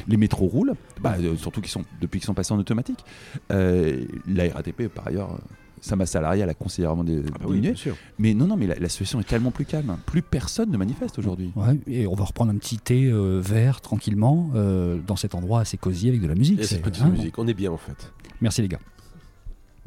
Les 0.06 0.16
métros 0.16 0.46
roulent, 0.46 0.74
bah, 1.00 1.16
euh, 1.18 1.36
surtout 1.36 1.60
qu'ils 1.60 1.70
sont, 1.70 1.84
depuis 2.00 2.20
qu'ils 2.20 2.26
sont 2.26 2.34
passés 2.34 2.52
en 2.52 2.58
automatique. 2.58 3.04
Euh, 3.50 4.04
la 4.28 4.52
RATP, 4.52 4.88
par 4.88 5.06
ailleurs, 5.08 5.32
euh, 5.34 5.38
sa 5.80 5.94
masse 5.96 6.10
salariale 6.10 6.48
a 6.50 6.54
considérablement 6.54 7.04
dé- 7.04 7.22
Ah 7.28 7.38
bah 7.38 7.44
oui, 7.48 7.60
diminué. 7.60 7.74
Mais 8.18 8.34
non, 8.34 8.46
non, 8.46 8.56
mais 8.56 8.66
la, 8.66 8.74
la 8.76 8.88
situation 8.88 9.20
est 9.20 9.24
tellement 9.28 9.50
plus 9.52 9.64
calme. 9.64 9.96
Plus 10.06 10.22
personne 10.22 10.70
ne 10.70 10.76
manifeste 10.76 11.18
aujourd'hui. 11.18 11.52
Ouais, 11.54 11.78
et 11.86 12.06
on 12.06 12.14
va 12.14 12.24
reprendre 12.24 12.50
un 12.50 12.56
petit 12.56 12.78
thé 12.78 13.06
euh, 13.06 13.40
vert 13.40 13.80
tranquillement 13.80 14.50
euh, 14.54 14.98
dans 15.06 15.16
cet 15.16 15.34
endroit 15.36 15.60
assez 15.60 15.76
cosy 15.76 16.08
avec 16.08 16.20
de 16.20 16.26
la 16.26 16.34
musique. 16.34 16.58
Et 16.60 16.62
c'est- 16.64 16.74
cette 16.76 16.82
petite 16.82 17.04
hein. 17.04 17.10
musique, 17.10 17.38
on 17.38 17.46
est 17.46 17.54
bien 17.54 17.70
en 17.70 17.76
fait. 17.76 18.12
Merci 18.40 18.60
les 18.62 18.68
gars. 18.68 18.80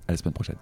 À 0.07 0.13
la 0.13 0.17
semaine 0.17 0.33
prochaine. 0.33 0.55